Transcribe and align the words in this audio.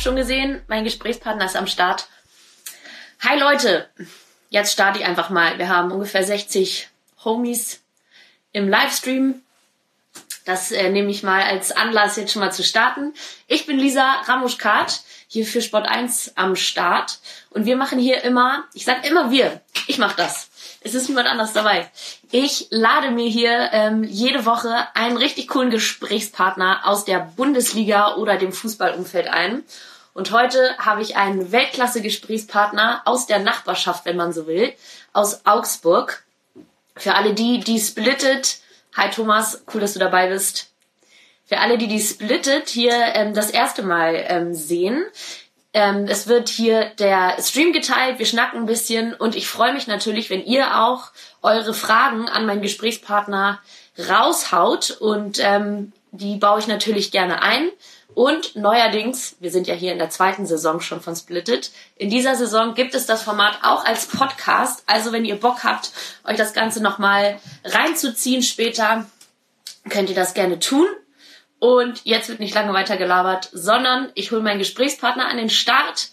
habt 0.00 0.06
schon 0.06 0.16
gesehen, 0.16 0.62
mein 0.66 0.84
Gesprächspartner 0.84 1.44
ist 1.44 1.56
am 1.56 1.66
Start. 1.66 2.08
Hi 3.20 3.38
Leute, 3.38 3.86
jetzt 4.48 4.72
starte 4.72 4.98
ich 4.98 5.04
einfach 5.04 5.28
mal. 5.28 5.58
Wir 5.58 5.68
haben 5.68 5.92
ungefähr 5.92 6.24
60 6.24 6.88
Homies 7.22 7.82
im 8.52 8.70
Livestream. 8.70 9.42
Das 10.46 10.72
äh, 10.72 10.88
nehme 10.88 11.10
ich 11.10 11.22
mal 11.22 11.42
als 11.42 11.70
Anlass, 11.70 12.16
jetzt 12.16 12.32
schon 12.32 12.40
mal 12.40 12.50
zu 12.50 12.64
starten. 12.64 13.12
Ich 13.46 13.66
bin 13.66 13.78
Lisa 13.78 14.22
Ramuschkat, 14.24 15.02
hier 15.28 15.44
für 15.44 15.60
Sport 15.60 15.86
1 15.86 16.32
am 16.34 16.56
Start. 16.56 17.18
Und 17.50 17.66
wir 17.66 17.76
machen 17.76 17.98
hier 17.98 18.24
immer, 18.24 18.64
ich 18.72 18.86
sag 18.86 19.06
immer 19.06 19.30
wir, 19.30 19.60
ich 19.86 19.98
mache 19.98 20.16
das. 20.16 20.48
Es 20.80 20.94
ist 20.94 21.10
niemand 21.10 21.28
anders 21.28 21.52
dabei. 21.52 21.90
Ich 22.30 22.68
lade 22.70 23.10
mir 23.10 23.28
hier 23.28 23.68
ähm, 23.72 24.02
jede 24.02 24.46
Woche 24.46 24.74
einen 24.94 25.18
richtig 25.18 25.48
coolen 25.48 25.68
Gesprächspartner 25.68 26.80
aus 26.84 27.04
der 27.04 27.18
Bundesliga 27.36 28.14
oder 28.14 28.38
dem 28.38 28.52
Fußballumfeld 28.52 29.28
ein. 29.28 29.62
Und 30.20 30.32
heute 30.32 30.76
habe 30.76 31.00
ich 31.00 31.16
einen 31.16 31.50
Weltklasse-Gesprächspartner 31.50 33.00
aus 33.06 33.26
der 33.26 33.38
Nachbarschaft, 33.38 34.04
wenn 34.04 34.18
man 34.18 34.34
so 34.34 34.46
will, 34.46 34.74
aus 35.14 35.46
Augsburg. 35.46 36.24
Für 36.94 37.14
alle 37.14 37.32
die, 37.32 37.60
die 37.60 37.80
splittet, 37.80 38.58
hi 38.94 39.08
Thomas, 39.08 39.64
cool, 39.72 39.80
dass 39.80 39.94
du 39.94 39.98
dabei 39.98 40.28
bist. 40.28 40.72
Für 41.46 41.60
alle, 41.60 41.78
die 41.78 41.88
die 41.88 42.02
splittet 42.02 42.68
hier 42.68 42.92
ähm, 43.14 43.32
das 43.32 43.50
erste 43.50 43.82
Mal 43.82 44.26
ähm, 44.28 44.52
sehen, 44.52 45.06
ähm, 45.72 46.04
es 46.06 46.26
wird 46.26 46.50
hier 46.50 46.90
der 46.98 47.40
Stream 47.40 47.72
geteilt, 47.72 48.18
wir 48.18 48.26
schnacken 48.26 48.60
ein 48.60 48.66
bisschen 48.66 49.14
und 49.14 49.34
ich 49.34 49.48
freue 49.48 49.72
mich 49.72 49.86
natürlich, 49.86 50.28
wenn 50.28 50.44
ihr 50.44 50.82
auch 50.82 51.12
eure 51.40 51.72
Fragen 51.72 52.28
an 52.28 52.44
meinen 52.44 52.60
Gesprächspartner 52.60 53.58
raushaut 53.98 54.90
und 55.00 55.38
ähm, 55.40 55.92
die 56.10 56.36
baue 56.36 56.58
ich 56.58 56.66
natürlich 56.66 57.10
gerne 57.10 57.40
ein. 57.42 57.70
Und 58.20 58.54
neuerdings, 58.54 59.36
wir 59.40 59.50
sind 59.50 59.66
ja 59.66 59.74
hier 59.74 59.92
in 59.92 59.98
der 59.98 60.10
zweiten 60.10 60.44
Saison 60.44 60.82
schon 60.82 61.00
von 61.00 61.16
Splitted, 61.16 61.70
in 61.96 62.10
dieser 62.10 62.34
Saison 62.34 62.74
gibt 62.74 62.94
es 62.94 63.06
das 63.06 63.22
Format 63.22 63.60
auch 63.62 63.82
als 63.86 64.04
Podcast. 64.04 64.82
Also 64.84 65.10
wenn 65.12 65.24
ihr 65.24 65.40
Bock 65.40 65.64
habt, 65.64 65.90
euch 66.24 66.36
das 66.36 66.52
Ganze 66.52 66.82
nochmal 66.82 67.40
reinzuziehen 67.64 68.42
später, 68.42 69.06
könnt 69.88 70.10
ihr 70.10 70.14
das 70.14 70.34
gerne 70.34 70.58
tun. 70.58 70.86
Und 71.60 72.02
jetzt 72.04 72.28
wird 72.28 72.40
nicht 72.40 72.54
lange 72.54 72.74
weiter 72.74 72.98
gelabert, 72.98 73.48
sondern 73.54 74.10
ich 74.14 74.32
hole 74.32 74.42
meinen 74.42 74.58
Gesprächspartner 74.58 75.26
an 75.26 75.38
den 75.38 75.48
Start. 75.48 76.10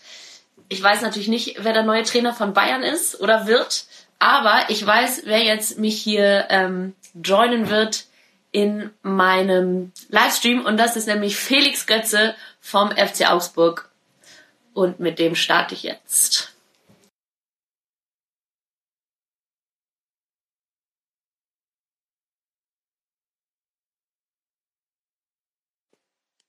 Ich 0.70 0.82
weiß 0.82 1.02
natürlich 1.02 1.28
nicht, 1.28 1.58
wer 1.66 1.74
der 1.74 1.84
neue 1.84 2.04
Trainer 2.04 2.34
von 2.34 2.54
Bayern 2.54 2.84
ist 2.84 3.20
oder 3.20 3.48
wird, 3.48 3.84
aber 4.18 4.62
ich 4.70 4.88
weiß, 4.88 5.24
wer 5.26 5.44
jetzt 5.44 5.78
mich 5.78 6.02
hier 6.02 6.46
ähm, 6.52 6.96
joinen 7.22 7.70
wird 7.70 8.06
in 8.52 8.92
meinem 9.02 9.92
Livestream 10.10 10.66
und 10.66 10.78
das 10.78 10.96
ist 10.96 11.08
nämlich 11.08 11.38
Felix 11.38 11.86
Götze 11.86 12.36
vom 12.60 12.92
FC 12.92 13.30
Augsburg. 13.30 13.90
Und 14.74 15.00
mit 15.00 15.20
dem 15.20 15.36
starte 15.36 15.74
ich 15.74 15.84
jetzt. 15.84 16.56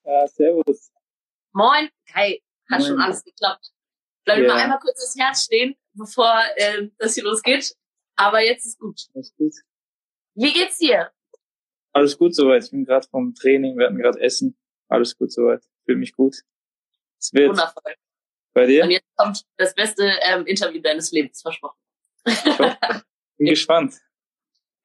Ja, 0.04 0.26
servus. 0.26 0.90
Moin. 1.52 1.90
Hi, 2.14 2.42
hat 2.70 2.80
Moin. 2.80 2.88
schon 2.88 3.00
alles 3.00 3.24
geklappt. 3.24 3.72
Bleib 4.24 4.40
ja. 4.40 4.48
mal 4.48 4.56
einmal 4.62 4.78
kurz 4.78 5.00
das 5.00 5.14
Herz 5.16 5.44
stehen, 5.44 5.76
bevor 5.94 6.42
äh, 6.56 6.88
das 6.98 7.14
hier 7.14 7.24
losgeht. 7.24 7.74
Aber 8.16 8.40
jetzt 8.40 8.66
ist 8.66 8.78
gut. 8.78 9.00
Alles 9.14 9.34
gut. 9.36 9.54
Wie 10.34 10.52
geht's 10.52 10.78
dir? 10.78 11.12
Alles 11.98 12.16
gut 12.16 12.32
soweit. 12.32 12.62
Ich 12.62 12.70
bin 12.70 12.84
gerade 12.84 13.08
vom 13.08 13.34
Training, 13.34 13.76
wir 13.76 13.86
hatten 13.86 13.98
gerade 13.98 14.20
Essen. 14.20 14.56
Alles 14.88 15.18
gut 15.18 15.32
soweit. 15.32 15.64
Fühle 15.84 15.98
mich 15.98 16.14
gut. 16.14 16.36
Es 17.18 17.32
wird. 17.32 17.50
Wundervoll. 17.50 17.94
Bei 18.54 18.66
dir? 18.66 18.84
Und 18.84 18.90
jetzt 18.90 19.16
kommt 19.16 19.42
das 19.56 19.74
beste 19.74 20.12
ähm, 20.22 20.46
Interview 20.46 20.80
deines 20.80 21.10
Lebens, 21.10 21.42
versprochen. 21.42 21.76
bin 22.24 22.34
gespannt. 23.38 23.94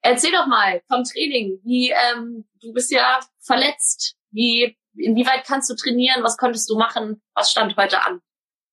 Erzähl 0.02 0.32
doch 0.32 0.48
mal 0.48 0.82
vom 0.88 1.04
Training. 1.04 1.60
Wie 1.62 1.90
ähm, 1.90 2.46
du 2.60 2.72
bist 2.72 2.90
ja 2.90 3.20
verletzt. 3.38 4.16
Wie 4.32 4.76
inwieweit 4.96 5.44
kannst 5.46 5.70
du 5.70 5.76
trainieren? 5.76 6.24
Was 6.24 6.36
konntest 6.36 6.68
du 6.68 6.76
machen? 6.76 7.22
Was 7.34 7.52
stand 7.52 7.76
heute 7.76 8.02
an 8.02 8.22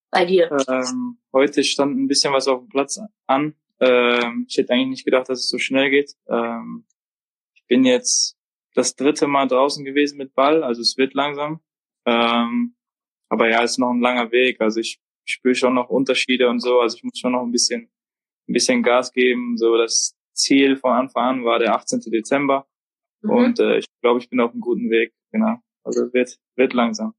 bei 0.10 0.26
dir? 0.26 0.50
Ähm, 0.68 1.20
heute 1.32 1.64
stand 1.64 1.96
ein 1.96 2.08
bisschen 2.08 2.34
was 2.34 2.48
auf 2.48 2.62
dem 2.62 2.70
Platz 2.70 3.00
an. 3.28 3.56
Ähm, 3.80 4.48
ich 4.50 4.58
hätte 4.58 4.74
eigentlich 4.74 4.88
nicht 4.88 5.06
gedacht, 5.06 5.30
dass 5.30 5.42
es 5.42 5.50
so 5.50 5.60
schnell 5.60 5.92
geht. 5.92 6.16
Ähm, 6.28 6.86
ich 6.90 6.91
bin 7.72 7.86
jetzt 7.86 8.36
das 8.76 8.98
dritte 8.98 9.28
Mal 9.28 9.48
draußen 9.48 9.86
gewesen 9.86 10.18
mit 10.18 10.36
Ball, 10.36 10.62
also 10.62 10.82
es 10.82 10.98
wird 10.98 11.14
langsam. 11.14 11.62
Ähm, 12.06 12.76
aber 13.30 13.50
ja, 13.50 13.64
es 13.64 13.72
ist 13.72 13.78
noch 13.78 13.92
ein 13.92 14.02
langer 14.02 14.30
Weg. 14.34 14.60
Also 14.60 14.82
ich 14.82 15.00
spüre 15.24 15.56
schon 15.56 15.76
noch 15.76 15.88
Unterschiede 15.88 16.50
und 16.50 16.60
so. 16.60 16.82
Also 16.82 16.98
ich 16.98 17.04
muss 17.06 17.18
schon 17.18 17.32
noch 17.32 17.44
ein 17.44 17.52
bisschen, 17.54 17.90
ein 18.50 18.54
bisschen 18.54 18.84
Gas 18.84 19.14
geben. 19.14 19.56
So 19.56 19.78
das 19.78 20.18
Ziel 20.34 20.76
von 20.76 20.92
Anfang 20.92 21.24
an 21.24 21.46
war 21.46 21.60
der 21.60 21.74
18. 21.74 22.02
Dezember. 22.12 22.68
Mhm. 23.22 23.30
Und 23.30 23.60
äh, 23.62 23.78
ich 23.78 23.86
glaube, 24.02 24.20
ich 24.20 24.30
bin 24.30 24.42
auf 24.42 24.52
einem 24.52 24.60
guten 24.60 24.90
Weg. 24.90 25.14
Genau. 25.32 25.56
Also 25.86 26.12
wird, 26.12 26.36
wird 26.58 26.74
langsam. 26.74 27.14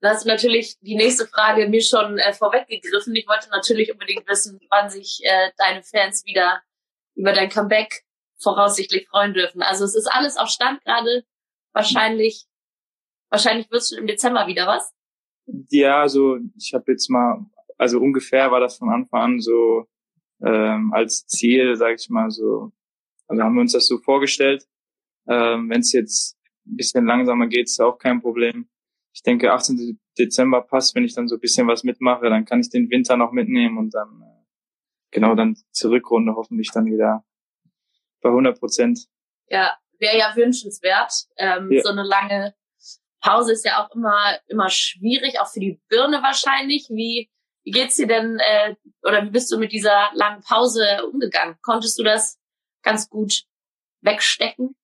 Da 0.00 0.10
hast 0.10 0.24
du 0.24 0.28
natürlich 0.28 0.76
die 0.80 0.96
nächste 0.96 1.28
Frage 1.28 1.68
mir 1.68 1.82
schon 1.82 2.18
äh, 2.18 2.32
vorweggegriffen. 2.32 3.14
Ich 3.14 3.28
wollte 3.28 3.48
natürlich 3.50 3.92
unbedingt 3.92 4.28
wissen, 4.28 4.58
wann 4.70 4.90
sich 4.90 5.20
äh, 5.22 5.52
deine 5.56 5.84
Fans 5.84 6.24
wieder 6.26 6.62
über 7.14 7.32
dein 7.32 7.48
Comeback 7.48 8.02
voraussichtlich 8.44 9.08
freuen 9.08 9.34
dürfen. 9.34 9.62
Also 9.62 9.84
es 9.84 9.96
ist 9.96 10.06
alles 10.06 10.36
auf 10.36 10.48
Stand 10.48 10.82
gerade. 10.84 11.24
Wahrscheinlich, 11.72 12.46
wahrscheinlich 13.30 13.68
wirst 13.72 13.90
du 13.90 13.96
im 13.96 14.06
Dezember 14.06 14.46
wieder 14.46 14.68
was. 14.68 14.94
Ja, 15.70 16.00
also 16.00 16.38
ich 16.56 16.72
habe 16.72 16.92
jetzt 16.92 17.10
mal, 17.10 17.44
also 17.76 17.98
ungefähr 17.98 18.52
war 18.52 18.60
das 18.60 18.78
von 18.78 18.90
Anfang 18.90 19.20
an 19.20 19.40
so 19.40 19.88
ähm, 20.40 20.92
als 20.92 21.26
Ziel, 21.26 21.74
sage 21.74 21.96
ich 21.98 22.08
mal 22.08 22.30
so. 22.30 22.72
Also 23.26 23.42
haben 23.42 23.54
wir 23.54 23.62
uns 23.62 23.72
das 23.72 23.86
so 23.86 23.98
vorgestellt. 23.98 24.68
Ähm, 25.28 25.68
Wenn 25.68 25.80
es 25.80 25.92
jetzt 25.92 26.38
ein 26.66 26.76
bisschen 26.76 27.06
langsamer 27.06 27.48
geht, 27.48 27.66
ist 27.66 27.80
auch 27.80 27.98
kein 27.98 28.20
Problem. 28.20 28.68
Ich 29.12 29.22
denke, 29.22 29.52
18. 29.52 29.98
Dezember 30.18 30.62
passt, 30.62 30.94
wenn 30.94 31.04
ich 31.04 31.14
dann 31.14 31.28
so 31.28 31.36
ein 31.36 31.40
bisschen 31.40 31.66
was 31.66 31.84
mitmache, 31.84 32.28
dann 32.28 32.44
kann 32.44 32.60
ich 32.60 32.70
den 32.70 32.90
Winter 32.90 33.16
noch 33.16 33.32
mitnehmen 33.32 33.78
und 33.78 33.94
dann 33.94 34.22
äh, 34.22 34.44
genau 35.10 35.34
dann 35.34 35.56
zur 35.70 35.92
Rückrunde 35.92 36.34
hoffentlich 36.34 36.70
dann 36.72 36.86
wieder 36.86 37.24
bei 38.24 38.30
100 38.30 38.58
Prozent. 38.58 39.06
Ja, 39.48 39.76
wäre 40.00 40.18
ja 40.18 40.34
wünschenswert. 40.34 41.12
Ähm, 41.36 41.70
ja. 41.70 41.82
So 41.82 41.90
eine 41.90 42.02
lange 42.02 42.54
Pause 43.20 43.52
ist 43.52 43.64
ja 43.64 43.84
auch 43.84 43.94
immer 43.94 44.38
immer 44.48 44.68
schwierig, 44.70 45.38
auch 45.40 45.48
für 45.48 45.60
die 45.60 45.80
Birne 45.88 46.22
wahrscheinlich. 46.22 46.88
Wie 46.90 47.30
wie 47.64 47.70
geht's 47.70 47.96
dir 47.96 48.06
denn 48.06 48.38
äh, 48.40 48.74
oder 49.02 49.24
wie 49.24 49.30
bist 49.30 49.52
du 49.52 49.58
mit 49.58 49.72
dieser 49.72 50.10
langen 50.14 50.42
Pause 50.42 50.84
umgegangen? 51.10 51.56
Konntest 51.62 51.98
du 51.98 52.02
das 52.02 52.38
ganz 52.82 53.08
gut 53.08 53.44
wegstecken? 54.00 54.74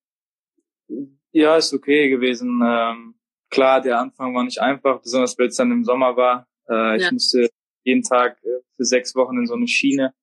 Ja, 1.32 1.56
ist 1.56 1.74
okay 1.74 2.08
gewesen. 2.08 2.60
Ähm, 2.64 3.14
klar, 3.50 3.80
der 3.80 3.98
Anfang 3.98 4.34
war 4.34 4.44
nicht 4.44 4.60
einfach, 4.60 5.00
besonders 5.02 5.38
weil 5.38 5.48
es 5.48 5.56
dann 5.56 5.70
im 5.70 5.84
Sommer 5.84 6.16
war. 6.16 6.46
Äh, 6.68 6.96
ich 6.96 7.02
ja. 7.04 7.12
musste 7.12 7.50
jeden 7.84 8.02
Tag 8.02 8.42
äh, 8.42 8.62
für 8.76 8.84
sechs 8.84 9.14
Wochen 9.14 9.36
in 9.36 9.46
so 9.46 9.54
eine 9.54 9.68
Schiene, 9.68 10.14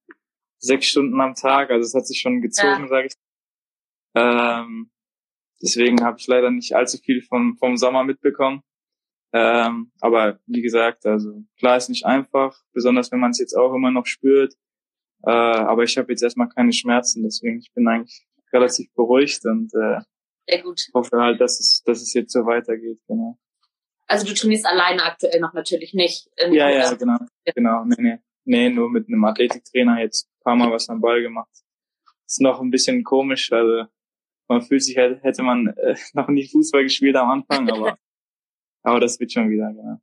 sechs 0.60 0.88
Stunden 0.88 1.20
am 1.20 1.36
Tag. 1.36 1.70
Also 1.70 1.86
es 1.86 1.94
hat 1.94 2.08
sich 2.08 2.20
schon 2.20 2.42
gezogen, 2.42 2.84
ja. 2.84 2.88
sage 2.88 3.08
ich. 3.08 3.14
Ähm, 4.16 4.92
deswegen 5.62 6.04
habe 6.04 6.18
ich 6.20 6.28
leider 6.28 6.52
nicht 6.52 6.74
allzu 6.74 6.98
viel 6.98 7.22
vom, 7.22 7.58
vom 7.58 7.78
Sommer 7.78 8.04
mitbekommen. 8.04 8.62
Ähm, 9.34 9.92
aber 10.00 10.40
wie 10.46 10.62
gesagt, 10.62 11.06
also 11.06 11.44
klar 11.60 11.78
ist 11.78 11.90
nicht 11.90 12.06
einfach, 12.06 12.58
besonders 12.74 13.12
wenn 13.12 13.20
man 13.20 13.32
es 13.32 13.40
jetzt 13.40 13.56
auch 13.56 13.74
immer 13.74 13.92
noch 13.92 14.06
spürt. 14.06 14.54
Äh, 15.24 15.32
aber 15.32 15.84
ich 15.84 15.98
habe 15.98 16.12
jetzt 16.12 16.24
erstmal 16.24 16.50
keine 16.50 16.72
Schmerzen, 16.72 17.24
deswegen 17.24 17.60
ich 17.60 17.74
bin 17.74 17.88
eigentlich 17.88 18.26
relativ 18.54 18.94
beruhigt 18.94 19.46
und 19.46 19.74
äh, 19.74 20.00
sehr 20.48 20.64
gut. 20.64 20.88
Hoffe 20.94 21.18
halt, 21.18 21.42
dass 21.42 21.60
es, 21.60 21.84
dass 21.86 22.02
es 22.02 22.14
jetzt 22.14 22.32
so 22.32 22.46
weitergeht, 22.46 23.00
genau. 23.08 23.38
Also 24.08 24.26
du 24.26 24.34
trainierst 24.34 24.66
alleine 24.66 25.04
aktuell 25.04 25.42
noch 25.42 25.54
natürlich 25.54 25.94
nicht. 25.94 26.30
Ja, 26.50 26.70
ja, 26.70 26.94
genau. 26.94 27.18
Genau. 27.54 27.84
Nee, 27.84 27.96
nee. 28.00 28.18
Nee, 28.48 28.70
nur 28.70 28.90
mit 28.90 29.08
einem 29.08 29.26
Athletiktrainer 29.26 30.00
jetzt 30.00 30.30
ein 30.30 30.44
paar 30.44 30.56
Mal 30.56 30.72
was 30.72 30.88
am 30.88 31.02
Ball 31.02 31.22
gemacht. 31.22 31.52
Ist 32.26 32.40
noch 32.40 32.62
ein 32.62 32.72
bisschen 32.72 33.04
komisch, 33.04 33.52
also 33.52 33.90
man 34.48 34.62
fühlt 34.62 34.84
sich, 34.84 34.98
halt, 34.98 35.22
hätte 35.22 35.44
man 35.44 35.68
äh, 35.68 35.96
noch 36.14 36.30
nie 36.30 36.48
Fußball 36.48 36.84
gespielt 36.84 37.18
am 37.18 37.30
Anfang, 37.30 37.70
aber, 37.70 37.98
aber 38.84 39.00
das 39.02 39.20
wird 39.20 39.34
schon 39.34 39.50
wieder, 39.50 39.68
genau. 39.74 40.00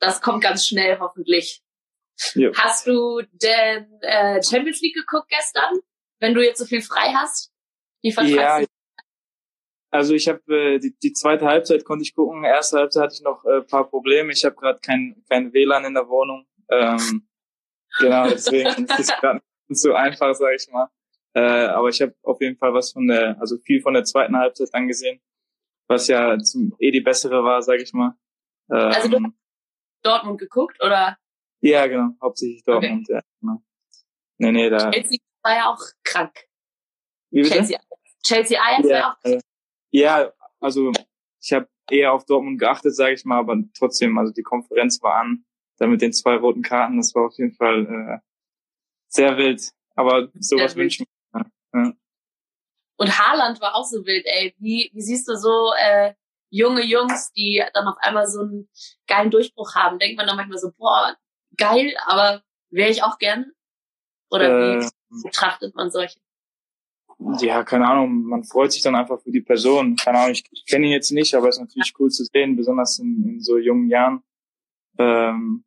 Das 0.00 0.20
kommt 0.20 0.42
ganz 0.42 0.66
schnell, 0.66 0.98
hoffentlich. 0.98 1.62
Jo. 2.34 2.52
Hast 2.56 2.88
du 2.88 3.22
denn 3.32 3.86
äh, 4.00 4.42
Champions 4.42 4.80
League 4.80 4.96
geguckt 4.96 5.28
gestern? 5.28 5.78
Wenn 6.18 6.34
du 6.34 6.44
jetzt 6.44 6.58
so 6.58 6.64
viel 6.64 6.82
frei 6.82 7.12
hast? 7.14 7.52
Wie 8.02 8.10
ja, 8.34 8.62
also 9.90 10.12
ich 10.14 10.28
habe 10.28 10.42
äh, 10.48 10.78
die, 10.80 10.96
die 11.00 11.12
zweite 11.12 11.46
Halbzeit 11.46 11.84
konnte 11.84 12.02
ich 12.02 12.14
gucken. 12.14 12.44
Erste 12.44 12.78
Halbzeit 12.78 13.04
hatte 13.04 13.14
ich 13.14 13.22
noch 13.22 13.44
äh, 13.44 13.62
paar 13.62 13.88
Probleme. 13.88 14.32
Ich 14.32 14.44
habe 14.44 14.56
gerade 14.56 14.80
kein 14.80 15.24
kein 15.28 15.52
WLAN 15.52 15.84
in 15.84 15.94
der 15.94 16.08
Wohnung. 16.08 16.46
Ähm, 16.68 17.28
genau, 17.98 18.28
deswegen 18.28 18.68
ist 18.84 18.98
es 18.98 19.08
gerade 19.20 19.40
nicht 19.68 19.80
so 19.80 19.94
einfach, 19.94 20.34
sage 20.34 20.56
ich 20.56 20.68
mal. 20.70 20.88
Äh, 21.34 21.66
aber 21.66 21.88
ich 21.88 22.00
habe 22.00 22.14
auf 22.22 22.40
jeden 22.40 22.56
Fall 22.56 22.72
was 22.72 22.92
von 22.92 23.06
der, 23.08 23.40
also 23.40 23.58
viel 23.58 23.80
von 23.80 23.94
der 23.94 24.04
zweiten 24.04 24.36
Halbzeit 24.36 24.72
angesehen, 24.72 25.20
was 25.88 26.06
ja 26.06 26.38
zum 26.38 26.74
eh 26.78 26.90
die 26.90 27.00
bessere 27.00 27.42
war, 27.42 27.60
sage 27.62 27.82
ich 27.82 27.92
mal. 27.92 28.16
Ähm, 28.70 28.76
also 28.76 29.08
du, 29.08 29.32
Dortmund 30.02 30.38
geguckt, 30.38 30.80
oder? 30.82 31.16
Ja, 31.60 31.86
genau, 31.86 32.10
hauptsächlich 32.22 32.62
Dortmund, 32.64 33.08
okay. 33.08 33.14
ja. 33.14 33.20
Genau. 33.40 33.62
Nee, 34.38 34.52
nee, 34.52 34.70
da. 34.70 34.90
Chelsea 34.90 35.18
war 35.42 35.56
ja 35.56 35.72
auch 35.72 35.82
krank. 36.04 36.32
Wie 37.30 37.42
bitte? 37.42 37.54
Chelsea, 37.54 37.80
Chelsea 38.22 38.60
Ajax 38.60 38.88
ja, 38.88 38.96
war 38.96 39.12
auch 39.12 39.20
krank. 39.20 39.42
Ja, 39.90 40.32
also 40.60 40.92
ich 41.42 41.52
habe 41.52 41.68
eher 41.90 42.12
auf 42.12 42.24
Dortmund 42.26 42.58
geachtet, 42.58 42.94
sage 42.94 43.14
ich 43.14 43.24
mal, 43.24 43.38
aber 43.38 43.56
trotzdem, 43.76 44.16
also 44.18 44.32
die 44.32 44.42
Konferenz 44.42 45.02
war 45.02 45.16
an, 45.16 45.44
da 45.84 45.90
mit 45.90 46.00
den 46.00 46.12
zwei 46.12 46.36
roten 46.36 46.62
Karten, 46.62 46.96
das 46.96 47.14
war 47.14 47.26
auf 47.26 47.36
jeden 47.36 47.52
Fall 47.52 47.86
äh, 47.86 48.18
sehr 49.08 49.36
wild. 49.36 49.70
Aber 49.94 50.28
sowas 50.38 50.74
wünsche 50.76 51.02
ich 51.02 51.08
mir. 51.32 51.44
Ja. 51.74 51.92
Und 52.96 53.18
Haaland 53.18 53.60
war 53.60 53.74
auch 53.74 53.84
so 53.84 54.04
wild, 54.06 54.24
ey. 54.26 54.54
Wie, 54.58 54.90
wie 54.92 55.02
siehst 55.02 55.28
du 55.28 55.36
so 55.36 55.72
äh, 55.78 56.14
junge 56.50 56.84
Jungs, 56.84 57.32
die 57.32 57.62
dann 57.74 57.86
auf 57.86 57.96
einmal 57.98 58.26
so 58.26 58.40
einen 58.40 58.68
geilen 59.06 59.30
Durchbruch 59.30 59.74
haben? 59.74 59.98
Denkt 59.98 60.16
man 60.16 60.26
dann 60.26 60.36
manchmal 60.36 60.58
so, 60.58 60.72
boah, 60.76 61.16
geil, 61.56 61.94
aber 62.06 62.42
wäre 62.70 62.90
ich 62.90 63.02
auch 63.02 63.18
gerne? 63.18 63.52
Oder 64.30 64.48
wie 64.48 64.84
äh, 64.84 64.90
betrachtet 65.22 65.74
man 65.74 65.90
solche? 65.90 66.18
Ja, 67.40 67.62
keine 67.62 67.86
Ahnung, 67.86 68.24
man 68.24 68.44
freut 68.44 68.72
sich 68.72 68.82
dann 68.82 68.96
einfach 68.96 69.20
für 69.20 69.30
die 69.30 69.40
Person. 69.40 69.96
Keine 69.96 70.18
Ahnung, 70.18 70.32
ich, 70.32 70.44
ich 70.50 70.66
kenne 70.66 70.86
ihn 70.86 70.92
jetzt 70.92 71.12
nicht, 71.12 71.34
aber 71.34 71.48
es 71.48 71.56
ist 71.56 71.60
natürlich 71.60 71.94
cool 71.98 72.10
zu 72.10 72.24
sehen, 72.24 72.56
besonders 72.56 72.98
in, 72.98 73.22
in 73.28 73.40
so 73.40 73.58
jungen 73.58 73.88
Jahren. 73.88 74.22
Ähm, 74.98 75.64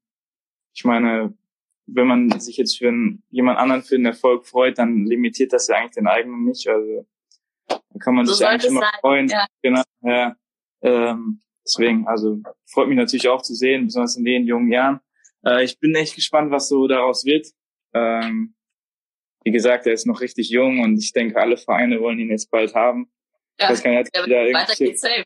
ich 0.77 0.83
meine, 0.83 1.33
wenn 1.87 2.05
man 2.05 2.39
sich 2.39 2.57
jetzt 2.57 2.77
für 2.77 2.89
einen, 2.89 3.23
jemand 3.31 3.57
anderen 3.57 3.81
für 3.81 3.95
den 3.95 4.05
Erfolg 4.05 4.45
freut, 4.45 4.77
dann 4.77 5.05
limitiert 5.05 5.51
das 5.51 5.67
ja 5.67 5.75
eigentlich 5.75 5.95
den 5.95 6.05
eigenen 6.05 6.45
nicht. 6.45 6.67
Also 6.67 7.07
da 7.67 7.79
kann 7.99 8.13
man 8.13 8.27
so 8.27 8.33
sich 8.33 8.45
eigentlich 8.45 8.69
immer 8.69 8.81
sein. 8.81 8.99
freuen. 9.01 9.27
Ja. 9.27 9.47
Genau, 9.63 9.81
ja. 10.01 10.35
Ähm, 10.83 11.41
deswegen, 11.65 12.07
also 12.07 12.39
freut 12.67 12.89
mich 12.89 12.97
natürlich 12.97 13.27
auch 13.27 13.41
zu 13.41 13.55
sehen, 13.55 13.85
besonders 13.85 14.17
in 14.17 14.25
den 14.25 14.45
jungen 14.45 14.71
Jahren. 14.71 14.99
Äh, 15.43 15.63
ich 15.63 15.79
bin 15.79 15.95
echt 15.95 16.13
gespannt, 16.13 16.51
was 16.51 16.69
so 16.69 16.87
daraus 16.87 17.25
wird. 17.25 17.47
Ähm, 17.95 18.53
wie 19.43 19.51
gesagt, 19.51 19.87
er 19.87 19.93
ist 19.93 20.05
noch 20.05 20.21
richtig 20.21 20.51
jung 20.51 20.81
und 20.81 20.99
ich 20.99 21.11
denke, 21.11 21.39
alle 21.39 21.57
Vereine 21.57 21.99
wollen 22.01 22.19
ihn 22.19 22.29
jetzt 22.29 22.51
bald 22.51 22.75
haben. 22.75 23.09
Ja, 23.59 23.65
ich 23.65 23.71
weiß 23.71 23.83
gar 23.83 23.91
nicht, 23.91 24.15
weiter 24.15 24.75
geht's 24.75 25.01
safe. 25.01 25.23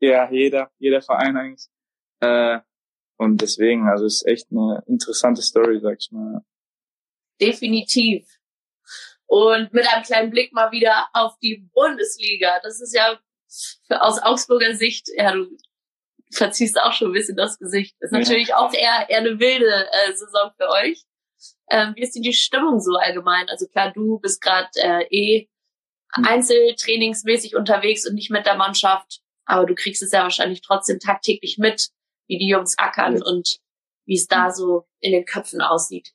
Ja, 0.00 0.30
jeder, 0.30 0.70
jeder 0.78 1.00
Verein 1.00 1.36
eigentlich. 1.38 1.68
Äh, 2.20 2.58
und 3.16 3.40
deswegen, 3.40 3.88
also 3.88 4.06
ist 4.06 4.26
echt 4.26 4.48
eine 4.50 4.82
interessante 4.86 5.42
Story, 5.42 5.80
sag 5.80 5.98
ich 6.00 6.10
mal. 6.10 6.44
Definitiv. 7.40 8.26
Und 9.26 9.72
mit 9.72 9.86
einem 9.86 10.04
kleinen 10.04 10.30
Blick 10.30 10.52
mal 10.52 10.70
wieder 10.72 11.08
auf 11.12 11.38
die 11.38 11.68
Bundesliga. 11.72 12.60
Das 12.62 12.80
ist 12.80 12.94
ja 12.94 13.18
aus 13.88 14.22
Augsburger 14.22 14.74
Sicht, 14.74 15.08
ja, 15.16 15.32
du 15.32 15.56
verziehst 16.32 16.80
auch 16.80 16.92
schon 16.92 17.10
ein 17.10 17.14
bisschen 17.14 17.36
das 17.36 17.58
Gesicht. 17.58 17.96
Das 18.00 18.10
ist 18.10 18.18
natürlich 18.18 18.48
ja. 18.48 18.58
auch 18.58 18.72
eher, 18.72 19.08
eher 19.08 19.18
eine 19.18 19.38
wilde 19.38 19.86
äh, 19.90 20.12
Saison 20.12 20.50
für 20.56 20.68
euch. 20.68 21.02
Ähm, 21.70 21.92
wie 21.96 22.02
ist 22.02 22.14
denn 22.14 22.22
die 22.22 22.32
Stimmung 22.32 22.80
so 22.80 22.96
allgemein? 22.96 23.48
Also 23.48 23.66
klar, 23.66 23.92
du 23.92 24.18
bist 24.18 24.40
gerade 24.40 24.68
äh, 24.76 25.06
eh 25.10 25.48
hm. 26.14 26.24
einzeltrainingsmäßig 26.24 27.56
unterwegs 27.56 28.06
und 28.06 28.14
nicht 28.14 28.30
mit 28.30 28.46
der 28.46 28.56
Mannschaft, 28.56 29.20
aber 29.46 29.66
du 29.66 29.74
kriegst 29.74 30.02
es 30.02 30.12
ja 30.12 30.22
wahrscheinlich 30.22 30.62
trotzdem 30.62 30.98
tagtäglich 30.98 31.58
mit, 31.58 31.88
wie 32.26 32.38
die 32.38 32.48
Jungs 32.48 32.76
ackern 32.78 33.22
und 33.22 33.60
wie 34.06 34.14
es 34.14 34.26
da 34.26 34.50
so 34.50 34.86
in 35.00 35.12
den 35.12 35.24
Köpfen 35.24 35.60
aussieht. 35.60 36.12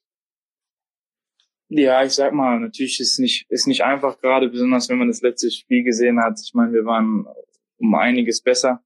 Ja, 1.69 2.03
ich 2.03 2.13
sag 2.13 2.33
mal, 2.33 2.59
natürlich 2.59 2.99
ist 2.99 3.19
nicht 3.19 3.49
ist 3.49 3.67
nicht 3.67 3.83
einfach 3.83 4.19
gerade, 4.19 4.49
besonders 4.49 4.89
wenn 4.89 4.97
man 4.97 5.07
das 5.07 5.21
letzte 5.21 5.51
Spiel 5.51 5.83
gesehen 5.83 6.19
hat. 6.19 6.39
Ich 6.43 6.53
meine, 6.53 6.73
wir 6.73 6.85
waren 6.85 7.27
um 7.77 7.95
einiges 7.95 8.41
besser. 8.41 8.83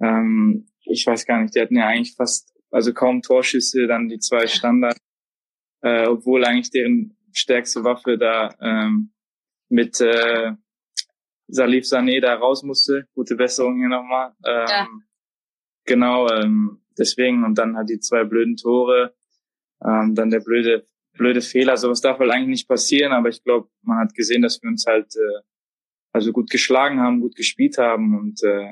Ähm, 0.00 0.68
ich 0.84 1.06
weiß 1.06 1.24
gar 1.26 1.40
nicht, 1.40 1.54
die 1.54 1.60
hatten 1.60 1.76
ja 1.76 1.86
eigentlich 1.86 2.14
fast, 2.16 2.52
also 2.70 2.92
kaum 2.92 3.22
Torschüsse, 3.22 3.86
dann 3.86 4.08
die 4.08 4.18
zwei 4.18 4.46
Standard 4.48 4.96
äh, 5.82 6.06
obwohl 6.06 6.44
eigentlich 6.44 6.70
deren 6.70 7.16
stärkste 7.32 7.84
Waffe 7.84 8.18
da 8.18 8.54
ähm, 8.60 9.12
mit 9.68 10.00
äh, 10.00 10.52
Salif 11.48 11.84
Sané 11.84 12.20
da 12.20 12.34
raus 12.34 12.62
musste. 12.62 13.08
Gute 13.14 13.36
Besserung 13.36 13.78
hier 13.78 13.88
nochmal. 13.88 14.32
Ähm, 14.44 14.66
ja. 14.68 14.88
Genau, 15.90 16.28
ähm, 16.28 16.80
deswegen 16.96 17.44
und 17.44 17.56
dann 17.58 17.76
hat 17.76 17.88
die 17.88 17.98
zwei 17.98 18.24
blöden 18.24 18.56
Tore, 18.56 19.14
ähm, 19.84 20.14
dann 20.14 20.30
der 20.30 20.40
blöde 20.40 20.86
blöde 21.14 21.40
Fehler. 21.40 21.76
Sowas 21.76 22.00
darf 22.00 22.18
halt 22.20 22.30
eigentlich 22.30 22.60
nicht 22.60 22.68
passieren, 22.68 23.12
aber 23.12 23.28
ich 23.28 23.42
glaube, 23.42 23.68
man 23.82 23.98
hat 23.98 24.14
gesehen, 24.14 24.42
dass 24.42 24.62
wir 24.62 24.68
uns 24.68 24.86
halt 24.86 25.14
äh, 25.16 25.42
also 26.12 26.32
gut 26.32 26.50
geschlagen 26.50 27.00
haben, 27.00 27.20
gut 27.20 27.34
gespielt 27.34 27.78
haben 27.78 28.18
und 28.18 28.42
äh, 28.44 28.68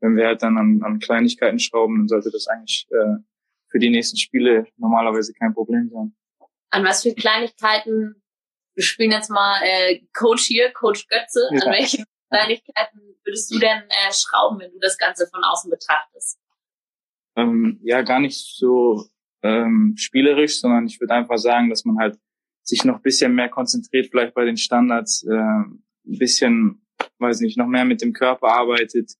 wenn 0.00 0.16
wir 0.16 0.26
halt 0.26 0.42
dann 0.42 0.58
an, 0.58 0.82
an 0.82 0.98
Kleinigkeiten 1.00 1.58
schrauben, 1.58 1.98
dann 1.98 2.08
sollte 2.08 2.30
das 2.30 2.46
eigentlich 2.46 2.86
äh, 2.90 3.16
für 3.68 3.78
die 3.78 3.90
nächsten 3.90 4.16
Spiele 4.16 4.66
normalerweise 4.76 5.32
kein 5.32 5.54
Problem 5.54 5.88
sein 5.92 6.14
an 6.74 6.84
was 6.84 7.02
für 7.02 7.14
Kleinigkeiten, 7.14 8.20
wir 8.74 8.84
spielen 8.84 9.12
jetzt 9.12 9.30
mal 9.30 9.60
äh, 9.62 10.00
Coach 10.12 10.44
hier, 10.44 10.72
Coach 10.72 11.06
Götze, 11.06 11.48
ja. 11.52 11.62
an 11.62 11.72
welchen 11.72 12.04
Kleinigkeiten 12.30 12.98
würdest 13.24 13.52
du 13.52 13.58
denn 13.60 13.82
äh, 13.88 14.12
schrauben, 14.12 14.58
wenn 14.58 14.72
du 14.72 14.78
das 14.80 14.98
Ganze 14.98 15.28
von 15.28 15.44
außen 15.44 15.70
betrachtest? 15.70 16.40
Ähm, 17.36 17.80
ja, 17.82 18.02
gar 18.02 18.20
nicht 18.20 18.56
so 18.56 19.06
ähm, 19.42 19.94
spielerisch, 19.96 20.60
sondern 20.60 20.86
ich 20.86 21.00
würde 21.00 21.14
einfach 21.14 21.38
sagen, 21.38 21.68
dass 21.68 21.84
man 21.84 21.98
halt 21.98 22.18
sich 22.62 22.84
noch 22.84 23.00
bisschen 23.00 23.34
mehr 23.34 23.48
konzentriert, 23.48 24.08
vielleicht 24.10 24.34
bei 24.34 24.44
den 24.44 24.56
Standards, 24.56 25.24
äh, 25.24 25.34
ein 25.34 26.18
bisschen, 26.18 26.86
weiß 27.18 27.40
nicht, 27.40 27.58
noch 27.58 27.66
mehr 27.66 27.84
mit 27.84 28.00
dem 28.02 28.12
Körper 28.12 28.48
arbeitet. 28.48 29.12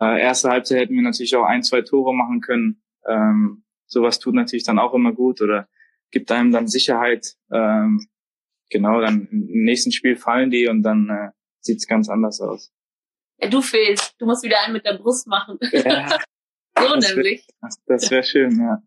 Äh, 0.00 0.20
erste 0.20 0.50
Halbzeit 0.50 0.78
hätten 0.78 0.94
wir 0.94 1.02
natürlich 1.02 1.34
auch 1.36 1.44
ein, 1.44 1.62
zwei 1.62 1.82
Tore 1.82 2.14
machen 2.14 2.40
können. 2.40 2.82
Ähm, 3.06 3.64
sowas 3.86 4.18
tut 4.18 4.34
natürlich 4.34 4.64
dann 4.64 4.78
auch 4.78 4.94
immer 4.94 5.12
gut 5.12 5.40
oder 5.40 5.68
gibt 6.10 6.30
einem 6.30 6.52
dann 6.52 6.68
Sicherheit. 6.68 7.34
Ähm, 7.50 8.06
genau, 8.70 9.00
dann 9.00 9.28
im 9.30 9.64
nächsten 9.64 9.92
Spiel 9.92 10.16
fallen 10.16 10.50
die 10.50 10.68
und 10.68 10.82
dann 10.82 11.08
äh, 11.08 11.30
sieht's 11.60 11.86
ganz 11.86 12.08
anders 12.08 12.40
aus. 12.40 12.72
Ja, 13.38 13.48
du 13.48 13.60
fehlst. 13.60 14.14
Du 14.18 14.26
musst 14.26 14.44
wieder 14.44 14.62
einen 14.62 14.74
mit 14.74 14.84
der 14.84 14.98
Brust 14.98 15.26
machen. 15.26 15.58
Ja, 15.72 16.18
so 16.88 16.94
das 16.94 17.08
nämlich. 17.08 17.46
Wär, 17.60 17.70
das 17.86 18.10
wäre 18.10 18.24
schön, 18.24 18.60
ja. 18.60 18.82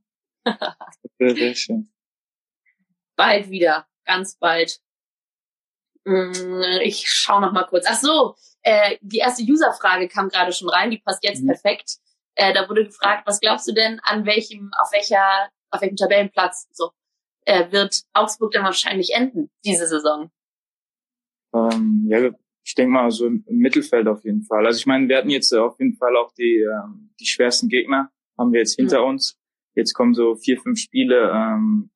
Das 0.56 1.12
wäre 1.18 1.36
sehr 1.36 1.56
schön. 1.56 1.92
Bald 3.16 3.50
wieder, 3.50 3.88
ganz 4.06 4.36
bald. 4.38 4.80
Mm, 6.06 6.62
ich 6.84 7.10
schau 7.10 7.40
noch 7.40 7.52
mal 7.52 7.64
kurz. 7.64 7.86
Ach 7.88 8.00
so, 8.00 8.36
äh, 8.62 8.98
die 9.02 9.18
erste 9.18 9.44
User-Frage 9.44 10.08
kam 10.08 10.30
gerade 10.30 10.52
schon 10.52 10.70
rein, 10.70 10.92
die 10.92 11.00
passt 11.00 11.24
jetzt 11.24 11.42
mhm. 11.42 11.48
perfekt. 11.48 11.98
Äh, 12.36 12.54
da 12.54 12.68
wurde 12.70 12.86
gefragt, 12.86 13.26
was 13.26 13.40
glaubst 13.40 13.68
du 13.68 13.74
denn, 13.74 14.00
an 14.04 14.26
welchem, 14.26 14.72
auf 14.82 14.92
welcher, 14.92 15.50
auf 15.72 15.82
welchem 15.82 15.96
Tabellenplatz 15.96 16.68
so 16.72 16.92
äh, 17.46 17.72
wird 17.72 18.04
Augsburg 18.14 18.52
dann 18.52 18.66
wahrscheinlich 18.66 19.14
enden, 19.14 19.50
diese 19.64 19.88
Saison? 19.88 20.32
Ähm, 21.54 22.06
ja, 22.10 22.32
ich 22.66 22.74
denke 22.74 22.92
mal 22.92 23.12
so 23.12 23.28
im 23.28 23.44
Mittelfeld 23.48 24.08
auf 24.08 24.26
jeden 24.26 24.42
Fall. 24.42 24.66
Also 24.66 24.80
ich 24.80 24.88
meine, 24.88 25.08
wir 25.08 25.18
hatten 25.18 25.30
jetzt 25.30 25.54
auf 25.54 25.80
jeden 25.80 25.96
Fall 25.96 26.18
auch 26.18 26.34
die, 26.34 26.62
ähm, 26.62 27.12
die 27.20 27.28
schwersten 27.28 27.70
Gegner, 27.70 28.12
haben 28.38 28.52
wir 28.52 28.60
jetzt 28.60 28.76
hinter 28.76 29.04
mhm. 29.04 29.10
uns. 29.10 29.38
Jetzt 29.76 29.94
kommen 29.94 30.16
so 30.16 30.36
vier, 30.36 30.60
fünf 30.60 30.80
Spiele, 30.80 31.32
ähm, 31.32 31.92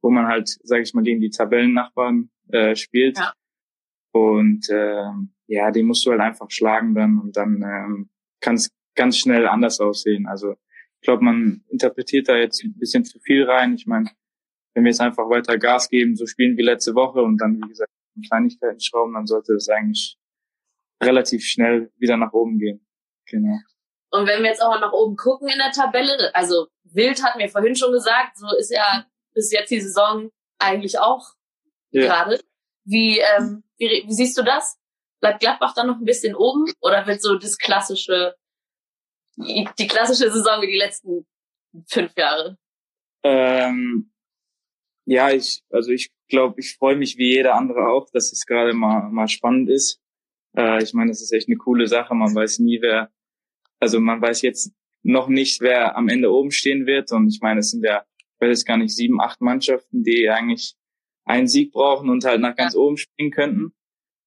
wo 0.00 0.10
man 0.10 0.28
halt, 0.28 0.48
sage 0.62 0.82
ich 0.82 0.94
mal, 0.94 1.02
gegen 1.02 1.20
die 1.20 1.30
Tabellennachbarn 1.30 2.30
äh, 2.48 2.76
spielt. 2.76 3.18
Ja. 3.18 3.32
Und 4.12 4.68
ähm, 4.70 5.34
ja, 5.48 5.72
die 5.72 5.82
musst 5.82 6.06
du 6.06 6.12
halt 6.12 6.20
einfach 6.20 6.48
schlagen 6.48 6.94
dann 6.94 7.18
und 7.18 7.36
dann 7.36 7.62
ähm, 7.62 8.10
kann 8.40 8.54
es 8.54 8.70
ganz 8.94 9.18
schnell 9.18 9.48
anders 9.48 9.80
aussehen. 9.80 10.26
Also 10.26 10.52
ich 10.52 11.06
glaube, 11.06 11.24
man 11.24 11.64
interpretiert 11.68 12.28
da 12.28 12.36
jetzt 12.36 12.62
ein 12.62 12.78
bisschen 12.78 13.04
zu 13.04 13.18
viel 13.18 13.42
rein. 13.42 13.74
Ich 13.74 13.86
meine, 13.86 14.10
wenn 14.74 14.84
wir 14.84 14.90
jetzt 14.90 15.00
einfach 15.00 15.28
weiter 15.28 15.58
Gas 15.58 15.88
geben, 15.88 16.14
so 16.14 16.26
spielen 16.26 16.56
wie 16.56 16.62
letzte 16.62 16.94
Woche 16.94 17.20
und 17.20 17.38
dann, 17.38 17.56
wie 17.56 17.68
gesagt, 17.68 17.90
Kleinigkeiten 18.22 18.80
schrauben, 18.80 19.14
dann 19.14 19.26
sollte 19.26 19.54
es 19.54 19.68
eigentlich 19.68 20.18
relativ 21.02 21.44
schnell 21.44 21.92
wieder 21.96 22.16
nach 22.16 22.32
oben 22.32 22.58
gehen. 22.58 22.86
Genau. 23.26 23.58
Und 24.10 24.26
wenn 24.26 24.42
wir 24.42 24.50
jetzt 24.50 24.62
auch 24.62 24.70
mal 24.70 24.80
nach 24.80 24.92
oben 24.92 25.16
gucken 25.16 25.48
in 25.48 25.58
der 25.58 25.72
Tabelle, 25.72 26.34
also 26.34 26.68
Wild 26.84 27.22
hatten 27.22 27.40
wir 27.40 27.48
vorhin 27.48 27.74
schon 27.74 27.92
gesagt, 27.92 28.38
so 28.38 28.46
ist 28.56 28.70
ja 28.70 29.06
bis 29.34 29.50
jetzt 29.50 29.70
die 29.70 29.80
Saison 29.80 30.30
eigentlich 30.58 30.98
auch 30.98 31.34
ja. 31.90 32.02
gerade. 32.02 32.40
Wie, 32.84 33.18
ähm, 33.18 33.64
wie, 33.76 34.04
wie 34.06 34.12
siehst 34.12 34.38
du 34.38 34.42
das? 34.42 34.78
Bleibt 35.20 35.40
Gladbach 35.40 35.74
dann 35.74 35.86
noch 35.86 35.96
ein 35.96 36.04
bisschen 36.04 36.36
oben 36.36 36.72
oder 36.80 37.06
wird 37.06 37.22
so 37.22 37.36
das 37.36 37.58
klassische, 37.58 38.34
die, 39.36 39.68
die 39.78 39.86
klassische 39.86 40.30
Saison 40.30 40.62
wie 40.62 40.70
die 40.70 40.78
letzten 40.78 41.26
fünf 41.88 42.16
Jahre? 42.16 42.58
Ähm, 43.24 44.12
ja, 45.06 45.30
ich, 45.30 45.64
also 45.70 45.90
ich 45.90 46.10
glaube, 46.34 46.60
ich 46.60 46.74
freue 46.74 46.96
mich 46.96 47.16
wie 47.16 47.32
jeder 47.32 47.54
andere 47.54 47.88
auch, 47.88 48.10
dass 48.10 48.32
es 48.32 48.44
gerade 48.44 48.72
mal, 48.72 49.08
mal 49.10 49.28
spannend 49.28 49.70
ist. 49.70 50.00
Äh, 50.56 50.82
ich 50.82 50.92
meine, 50.92 51.10
das 51.10 51.22
ist 51.22 51.32
echt 51.32 51.48
eine 51.48 51.56
coole 51.56 51.86
Sache. 51.86 52.14
Man 52.14 52.34
weiß 52.34 52.58
nie, 52.58 52.82
wer, 52.82 53.12
also 53.78 54.00
man 54.00 54.20
weiß 54.20 54.42
jetzt 54.42 54.72
noch 55.04 55.28
nicht, 55.28 55.60
wer 55.60 55.96
am 55.96 56.08
Ende 56.08 56.32
oben 56.32 56.50
stehen 56.50 56.86
wird. 56.86 57.12
Und 57.12 57.28
ich 57.28 57.40
meine, 57.40 57.60
es 57.60 57.70
sind 57.70 57.84
ja, 57.84 58.04
ich 58.18 58.40
weiß 58.40 58.64
gar 58.64 58.78
nicht, 58.78 58.94
sieben, 58.94 59.20
acht 59.20 59.40
Mannschaften, 59.40 60.02
die 60.02 60.28
eigentlich 60.28 60.74
einen 61.24 61.46
Sieg 61.46 61.72
brauchen 61.72 62.10
und 62.10 62.24
halt 62.24 62.40
nach 62.40 62.56
ganz 62.56 62.74
oben 62.74 62.96
springen 62.96 63.30
könnten. 63.30 63.72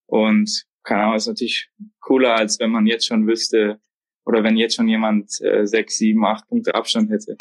Und 0.05 0.65
keine 0.83 1.03
Ahnung, 1.03 1.15
ist 1.17 1.27
natürlich 1.27 1.69
cooler, 1.99 2.35
als 2.35 2.57
wenn 2.59 2.71
man 2.71 2.87
jetzt 2.87 3.05
schon 3.05 3.27
wüsste, 3.27 3.81
oder 4.25 4.43
wenn 4.43 4.57
jetzt 4.57 4.75
schon 4.75 4.87
jemand 4.87 5.41
äh, 5.41 5.65
sechs, 5.65 5.97
sieben, 5.97 6.25
acht 6.25 6.47
Punkte 6.47 6.73
Abstand 6.73 7.11
hätte. 7.11 7.37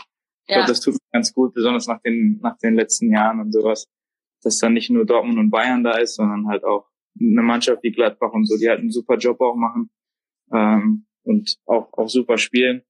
Ich 0.47 0.55
ja. 0.55 0.57
glaube, 0.57 0.69
das 0.69 0.81
tut 0.81 0.95
mir 0.95 1.01
ganz 1.13 1.33
gut, 1.33 1.55
besonders 1.55 1.87
nach 1.87 2.01
den, 2.03 2.39
nach 2.41 2.57
den 2.59 2.75
letzten 2.75 3.13
Jahren 3.13 3.41
und 3.41 3.53
sowas, 3.53 3.89
dass 4.43 4.59
dann 4.59 4.75
nicht 4.75 4.91
nur 4.91 5.05
Dortmund 5.05 5.39
und 5.39 5.51
Bayern 5.51 5.85
da 5.85 5.99
ist, 5.99 6.17
sondern 6.17 6.49
halt 6.49 6.65
auch 6.65 6.89
eine 7.19 7.43
Mannschaft 7.43 7.83
wie 7.83 7.93
Gladbach 7.93 8.33
und 8.33 8.47
so, 8.47 8.57
die 8.57 8.69
halt 8.69 8.81
einen 8.81 8.91
super 8.91 9.17
Job 9.17 9.41
auch 9.41 9.57
machen 9.57 9.91
ähm, 10.53 11.07
und 11.23 11.59
auch, 11.67 11.93
auch 11.93 12.09
super 12.09 12.39
spielen. 12.39 12.83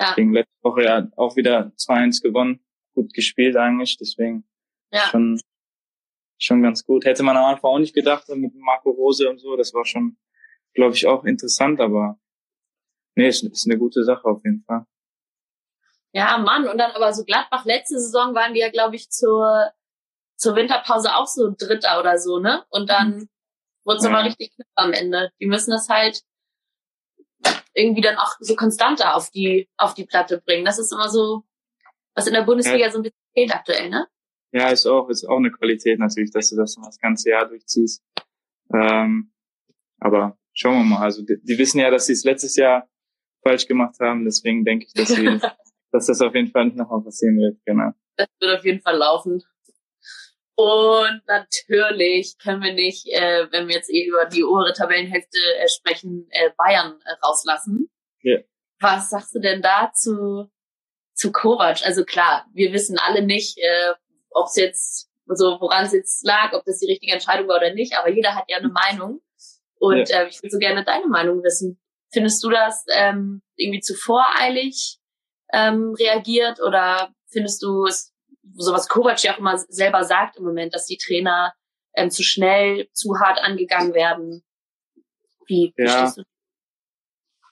Ja. 0.00 0.14
Gegen 0.14 0.32
letzte 0.32 0.54
Woche 0.62 0.84
ja 0.84 1.08
auch 1.16 1.36
wieder 1.36 1.72
2-1 1.76 2.22
gewonnen, 2.22 2.60
gut 2.94 3.12
gespielt 3.12 3.56
eigentlich, 3.56 3.96
deswegen 3.98 4.44
ja. 4.92 5.00
schon, 5.10 5.40
schon 6.38 6.62
ganz 6.62 6.84
gut. 6.84 7.04
Hätte 7.04 7.24
man 7.24 7.36
am 7.36 7.44
Anfang 7.44 7.70
auch 7.70 7.78
nicht 7.78 7.94
gedacht 7.94 8.28
mit 8.28 8.54
Marco 8.54 8.90
Rose 8.90 9.28
und 9.28 9.38
so, 9.38 9.56
das 9.56 9.74
war 9.74 9.84
schon, 9.84 10.16
glaube 10.74 10.94
ich, 10.94 11.06
auch 11.06 11.24
interessant, 11.24 11.80
aber 11.80 12.18
nee, 13.16 13.28
ist, 13.28 13.42
ist 13.42 13.68
eine 13.68 13.78
gute 13.78 14.04
Sache 14.04 14.24
auf 14.24 14.44
jeden 14.44 14.62
Fall. 14.62 14.86
Ja, 16.12 16.38
Mann, 16.38 16.68
und 16.68 16.78
dann 16.78 16.92
aber 16.92 17.12
so 17.12 17.24
Gladbach, 17.24 17.64
letzte 17.64 18.00
Saison 18.00 18.34
waren 18.34 18.54
die 18.54 18.60
ja, 18.60 18.70
glaube 18.70 18.96
ich, 18.96 19.10
zur, 19.10 19.72
zur 20.38 20.54
Winterpause 20.54 21.14
auch 21.14 21.26
so 21.26 21.52
Dritter 21.56 21.98
oder 22.00 22.18
so, 22.18 22.38
ne? 22.38 22.64
Und 22.70 22.88
dann 22.88 23.10
mhm. 23.10 23.28
wurde 23.84 23.98
es 23.98 24.04
ja. 24.04 24.10
aber 24.10 24.24
richtig 24.24 24.54
knapp 24.54 24.68
am 24.76 24.92
Ende. 24.92 25.30
Die 25.40 25.46
müssen 25.46 25.72
das 25.72 25.88
halt 25.88 26.22
irgendwie 27.74 28.00
dann 28.00 28.16
auch 28.16 28.36
so 28.40 28.56
konstanter 28.56 29.14
auf 29.14 29.30
die, 29.30 29.68
auf 29.76 29.94
die 29.94 30.06
Platte 30.06 30.40
bringen. 30.40 30.64
Das 30.64 30.78
ist 30.78 30.92
immer 30.92 31.08
so, 31.08 31.44
was 32.14 32.26
in 32.26 32.34
der 32.34 32.42
Bundesliga 32.42 32.86
ja. 32.86 32.90
so 32.90 32.98
ein 32.98 33.02
bisschen 33.02 33.18
fehlt 33.34 33.54
aktuell, 33.54 33.90
ne? 33.90 34.06
Ja, 34.52 34.68
ist 34.70 34.86
auch, 34.86 35.08
ist 35.08 35.28
auch 35.28 35.36
eine 35.36 35.50
Qualität 35.50 35.98
natürlich, 35.98 36.30
dass 36.30 36.50
du 36.50 36.56
das 36.56 36.76
das 36.82 36.98
ganze 36.98 37.30
Jahr 37.30 37.46
durchziehst. 37.46 38.02
Ähm, 38.72 39.32
aber 40.00 40.38
schauen 40.54 40.78
wir 40.78 40.84
mal. 40.84 41.02
Also 41.02 41.22
die, 41.22 41.36
die 41.42 41.58
wissen 41.58 41.80
ja, 41.80 41.90
dass 41.90 42.06
sie 42.06 42.14
es 42.14 42.24
letztes 42.24 42.56
Jahr 42.56 42.88
falsch 43.42 43.66
gemacht 43.66 43.96
haben. 44.00 44.24
Deswegen 44.24 44.64
denke 44.64 44.86
ich, 44.86 44.92
dass, 44.94 45.08
sie, 45.08 45.24
dass 45.92 46.06
das 46.06 46.20
auf 46.22 46.34
jeden 46.34 46.50
Fall 46.50 46.66
nicht 46.66 46.76
nochmal 46.76 47.02
passieren 47.02 47.36
wird. 47.36 47.58
Genau. 47.66 47.90
Das 48.16 48.28
wird 48.40 48.58
auf 48.58 48.64
jeden 48.64 48.80
Fall 48.80 48.96
laufen. 48.96 49.42
Und 50.58 51.22
natürlich 51.28 52.36
können 52.38 52.60
wir 52.64 52.72
nicht, 52.72 53.06
äh, 53.06 53.46
wenn 53.52 53.68
wir 53.68 53.76
jetzt 53.76 53.90
eh 53.90 54.04
über 54.06 54.24
die 54.24 54.42
obere 54.42 54.72
Tabellenhälfte 54.72 55.38
äh, 55.56 55.68
sprechen, 55.68 56.26
äh, 56.30 56.50
Bayern 56.56 56.98
äh, 57.04 57.12
rauslassen. 57.24 57.88
Ja. 58.22 58.38
Was 58.80 59.10
sagst 59.10 59.32
du 59.36 59.38
denn 59.38 59.62
dazu 59.62 60.50
zu 61.14 61.30
Kovac? 61.30 61.86
Also 61.86 62.04
klar, 62.04 62.44
wir 62.54 62.72
wissen 62.72 62.98
alle 62.98 63.22
nicht, 63.22 63.56
äh, 63.58 63.92
ob 64.30 64.46
es 64.46 64.56
jetzt, 64.56 65.10
so 65.26 65.60
woran 65.60 65.84
es 65.84 65.92
jetzt 65.92 66.26
lag, 66.26 66.52
ob 66.52 66.64
das 66.64 66.80
die 66.80 66.90
richtige 66.90 67.12
Entscheidung 67.12 67.46
war 67.46 67.58
oder 67.58 67.72
nicht, 67.72 67.96
aber 67.96 68.10
jeder 68.10 68.34
hat 68.34 68.46
ja 68.48 68.56
eine 68.56 68.66
Meinung. 68.66 69.20
Und 69.78 70.08
ja. 70.08 70.22
äh, 70.22 70.28
ich 70.28 70.42
würde 70.42 70.50
so 70.50 70.58
gerne 70.58 70.82
deine 70.82 71.06
Meinung 71.06 71.44
wissen. 71.44 71.80
Findest 72.10 72.42
du 72.42 72.50
das 72.50 72.84
ähm, 72.92 73.42
irgendwie 73.54 73.80
zu 73.80 73.94
voreilig 73.94 74.98
ähm, 75.52 75.94
reagiert 75.96 76.60
oder 76.60 77.14
findest 77.28 77.62
du 77.62 77.86
es 77.86 78.12
so 78.54 78.72
was 78.72 78.88
Kovac 78.88 79.22
ja 79.22 79.34
auch 79.34 79.38
immer 79.38 79.58
selber 79.58 80.04
sagt 80.04 80.36
im 80.36 80.44
Moment, 80.44 80.74
dass 80.74 80.86
die 80.86 80.98
Trainer 80.98 81.54
ähm, 81.94 82.10
zu 82.10 82.22
schnell, 82.22 82.88
zu 82.92 83.18
hart 83.18 83.38
angegangen 83.40 83.94
werden. 83.94 84.44
Wie, 85.46 85.72
wie 85.76 85.84
ja. 85.84 86.12
du? 86.14 86.22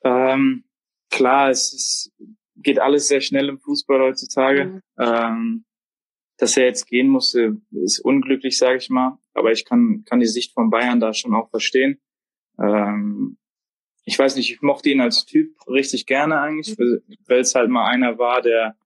Ähm, 0.04 0.64
klar, 1.10 1.50
es 1.50 1.72
ist, 1.72 2.12
geht 2.56 2.78
alles 2.78 3.08
sehr 3.08 3.20
schnell 3.20 3.48
im 3.48 3.58
Fußball 3.58 4.00
heutzutage. 4.00 4.66
Mhm. 4.66 4.82
Ähm, 4.98 5.64
dass 6.38 6.56
er 6.56 6.64
jetzt 6.64 6.86
gehen 6.86 7.08
musste, 7.08 7.56
ist 7.70 7.98
unglücklich, 8.00 8.58
sage 8.58 8.76
ich 8.76 8.90
mal. 8.90 9.18
Aber 9.32 9.52
ich 9.52 9.64
kann, 9.64 10.04
kann 10.04 10.20
die 10.20 10.26
Sicht 10.26 10.52
von 10.52 10.70
Bayern 10.70 11.00
da 11.00 11.14
schon 11.14 11.34
auch 11.34 11.48
verstehen. 11.48 12.00
Ähm, 12.58 13.38
ich 14.04 14.18
weiß 14.18 14.36
nicht, 14.36 14.52
ich 14.52 14.62
mochte 14.62 14.90
ihn 14.90 15.00
als 15.00 15.24
Typ 15.24 15.56
richtig 15.66 16.06
gerne 16.06 16.40
eigentlich, 16.40 16.78
mhm. 16.78 17.02
weil 17.26 17.40
es 17.40 17.54
halt 17.54 17.70
mal 17.70 17.86
einer 17.86 18.18
war, 18.18 18.42
der 18.42 18.76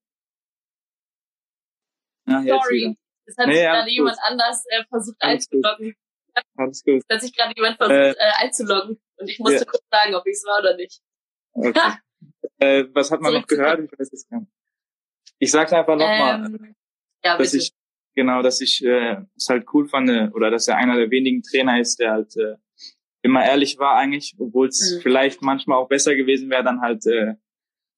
ja, 2.31 2.59
Sorry. 2.61 2.97
Es 3.27 3.37
hat 3.39 3.47
nee, 3.47 3.55
sich 3.55 3.63
gerade 3.63 3.91
jemand 3.91 4.19
anders 4.23 4.65
äh, 4.69 4.85
versucht 4.89 5.17
alles 5.21 5.47
einzuloggen. 5.51 5.87
Gut. 5.87 6.45
Alles 6.57 6.85
gut. 6.85 7.03
Es 7.07 7.15
hat 7.15 7.23
sich 7.23 7.37
gerade 7.37 7.53
jemand 7.57 7.77
versucht 7.77 7.97
äh, 7.97 8.11
äh, 8.11 8.33
einzuloggen 8.39 9.01
und 9.17 9.29
ich 9.29 9.39
musste 9.39 9.59
ja. 9.59 9.65
kurz 9.65 9.85
sagen, 9.91 10.15
ob 10.15 10.27
ich 10.27 10.35
es 10.35 10.45
war 10.45 10.61
oder 10.61 10.77
nicht. 10.77 11.01
Okay. 11.53 11.93
äh, 12.59 12.85
was 12.93 13.11
hat 13.11 13.21
man 13.21 13.35
noch 13.35 13.47
gehört? 13.47 13.81
Ich 13.81 13.99
weiß 13.99 14.13
es 14.13 14.29
gar 14.29 14.41
nicht. 14.41 14.53
Ich 15.39 15.51
sag's 15.51 15.73
einfach 15.73 15.97
nochmal, 15.97 16.47
ähm, 16.47 16.75
ja, 17.25 17.39
dass 17.39 17.55
ich 17.55 17.73
genau, 18.15 18.43
dass 18.43 18.61
ich 18.61 18.85
äh, 18.85 19.17
es 19.37 19.49
halt 19.49 19.67
cool 19.73 19.89
fand 19.89 20.35
oder 20.35 20.51
dass 20.51 20.69
er 20.69 20.77
einer 20.77 20.97
der 20.97 21.11
wenigen 21.11 21.43
Trainer 21.43 21.81
ist, 21.81 21.99
der 21.99 22.13
halt 22.13 22.37
äh, 22.37 22.57
immer 23.23 23.45
ehrlich 23.45 23.79
war 23.79 23.97
eigentlich, 23.97 24.35
obwohl 24.39 24.69
es 24.69 24.97
mhm. 24.97 25.01
vielleicht 25.01 25.43
manchmal 25.43 25.79
auch 25.79 25.89
besser 25.89 26.15
gewesen 26.15 26.51
wäre, 26.51 26.65
dann 26.65 26.81
halt 26.81 27.07
äh, 27.07 27.35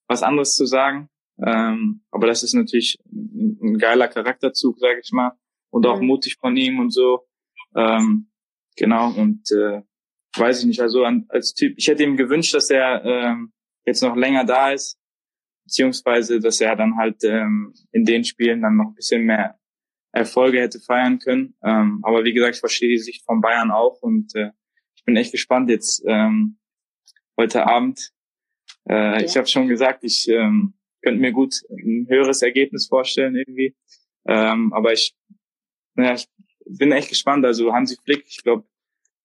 was 0.08 0.22
anderes 0.22 0.54
zu 0.54 0.66
sagen. 0.66 1.08
Ähm, 1.44 2.02
aber 2.10 2.26
das 2.26 2.42
ist 2.42 2.54
natürlich 2.54 2.98
ein, 3.10 3.58
ein 3.62 3.78
geiler 3.78 4.08
Charakterzug, 4.08 4.78
sage 4.78 5.00
ich 5.02 5.12
mal, 5.12 5.32
und 5.70 5.86
auch 5.86 6.00
mhm. 6.00 6.06
mutig 6.06 6.36
von 6.36 6.56
ihm 6.56 6.78
und 6.78 6.90
so. 6.92 7.26
Ähm, 7.74 8.30
genau 8.76 9.12
und 9.12 9.50
äh, 9.52 9.82
weiß 10.36 10.60
ich 10.60 10.66
nicht. 10.66 10.80
Also 10.80 11.04
an, 11.04 11.26
als 11.28 11.54
Typ, 11.54 11.74
ich 11.76 11.88
hätte 11.88 12.04
ihm 12.04 12.16
gewünscht, 12.16 12.54
dass 12.54 12.70
er 12.70 13.04
ähm, 13.04 13.52
jetzt 13.84 14.02
noch 14.02 14.16
länger 14.16 14.44
da 14.44 14.72
ist, 14.72 14.98
beziehungsweise 15.64 16.40
dass 16.40 16.60
er 16.60 16.76
dann 16.76 16.96
halt 16.96 17.22
ähm, 17.24 17.74
in 17.92 18.04
den 18.04 18.24
Spielen 18.24 18.62
dann 18.62 18.76
noch 18.76 18.88
ein 18.88 18.94
bisschen 18.94 19.24
mehr 19.24 19.58
Erfolge 20.12 20.60
hätte 20.60 20.80
feiern 20.80 21.18
können. 21.18 21.54
Ähm, 21.64 22.00
aber 22.02 22.24
wie 22.24 22.32
gesagt, 22.32 22.56
ich 22.56 22.60
verstehe 22.60 22.90
die 22.90 22.98
Sicht 22.98 23.24
von 23.24 23.40
Bayern 23.40 23.70
auch 23.70 24.02
und 24.02 24.34
äh, 24.34 24.50
ich 24.94 25.04
bin 25.04 25.16
echt 25.16 25.32
gespannt 25.32 25.70
jetzt 25.70 26.02
ähm, 26.06 26.58
heute 27.36 27.66
Abend. 27.66 28.12
Äh, 28.88 28.94
ja. 28.94 29.20
Ich 29.22 29.36
habe 29.36 29.46
schon 29.46 29.68
gesagt, 29.68 30.04
ich 30.04 30.28
ähm, 30.28 30.74
könnte 31.02 31.20
mir 31.20 31.32
gut 31.32 31.54
ein 31.70 32.06
höheres 32.08 32.42
Ergebnis 32.42 32.86
vorstellen 32.86 33.36
irgendwie. 33.36 33.76
Ähm, 34.26 34.72
aber 34.72 34.92
ich, 34.92 35.14
naja, 35.94 36.14
ich 36.14 36.28
bin 36.64 36.92
echt 36.92 37.08
gespannt. 37.08 37.44
Also 37.44 37.72
Hansi 37.72 37.96
Flick, 38.04 38.24
ich 38.26 38.42
glaube, 38.42 38.66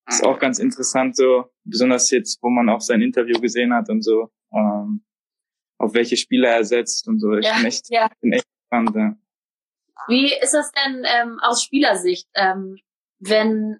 ist 0.07 0.23
auch 0.23 0.39
ganz 0.39 0.59
interessant 0.59 1.15
so, 1.15 1.51
besonders 1.63 2.09
jetzt, 2.11 2.41
wo 2.41 2.49
man 2.49 2.69
auch 2.69 2.81
sein 2.81 3.01
Interview 3.01 3.39
gesehen 3.39 3.73
hat 3.73 3.89
und 3.89 4.01
so, 4.01 4.31
ähm, 4.53 5.05
auf 5.77 5.93
welche 5.93 6.17
Spieler 6.17 6.49
er 6.49 6.63
setzt 6.63 7.07
und 7.07 7.19
so. 7.19 7.33
Ich 7.33 7.45
ja, 7.45 7.57
bin, 7.57 7.65
echt, 7.65 7.89
ja. 7.89 8.09
bin 8.21 8.33
echt 8.33 8.47
gespannt. 8.61 8.95
Ja. 8.95 9.17
Wie 10.07 10.33
ist 10.33 10.53
das 10.53 10.71
denn 10.71 11.03
ähm, 11.05 11.39
aus 11.41 11.61
Spielersicht, 11.61 12.27
ähm, 12.35 12.77
wenn 13.19 13.79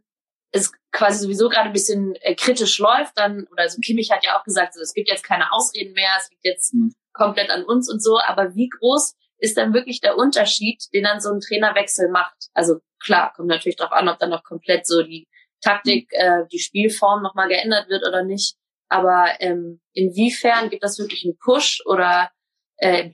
es 0.52 0.74
quasi 0.92 1.24
sowieso 1.24 1.50
gerade 1.50 1.68
ein 1.68 1.74
bisschen 1.74 2.16
äh, 2.22 2.36
kritisch 2.36 2.80
läuft, 2.80 3.18
dann, 3.18 3.48
oder 3.52 3.70
so 3.70 3.80
Kimmich 3.80 4.12
hat 4.12 4.26
ja 4.26 4.38
auch 4.38 4.44
gesagt, 4.44 4.74
so, 4.74 4.82
es 4.82 4.94
gibt 4.94 5.10
jetzt 5.10 5.24
keine 5.24 5.52
Ausreden 5.52 5.94
mehr, 5.94 6.10
es 6.18 6.30
liegt 6.30 6.44
jetzt 6.44 6.74
mhm. 6.74 6.94
Komplett 7.18 7.50
an 7.50 7.66
uns 7.66 7.92
und 7.92 8.02
so, 8.02 8.20
aber 8.20 8.56
wie 8.56 8.70
groß 8.70 9.16
ist 9.40 9.58
dann 9.58 9.74
wirklich 9.74 10.02
der 10.02 10.18
Unterschied, 10.18 10.84
den 10.94 11.04
dann 11.04 11.20
so 11.20 11.32
ein 11.32 11.40
Trainerwechsel 11.40 12.10
macht? 12.10 12.50
Also 12.54 12.80
klar, 13.00 13.34
kommt 13.36 13.50
natürlich 13.50 13.76
darauf 13.76 13.94
an, 13.94 14.10
ob 14.10 14.20
dann 14.20 14.30
noch 14.30 14.44
komplett 14.44 14.88
so 14.88 15.04
die 15.04 15.28
Taktik, 15.62 16.10
mhm. 16.12 16.20
äh, 16.20 16.48
die 16.52 16.60
Spielform 16.60 17.22
nochmal 17.22 17.48
geändert 17.48 17.90
wird 17.90 18.08
oder 18.08 18.24
nicht. 18.24 18.56
Aber 18.90 19.28
ähm, 19.40 19.82
inwiefern 19.94 20.70
gibt 20.70 20.84
das 20.84 20.98
wirklich 20.98 21.26
einen 21.26 21.38
Push 21.38 21.82
oder 21.86 22.32
äh, 22.78 23.12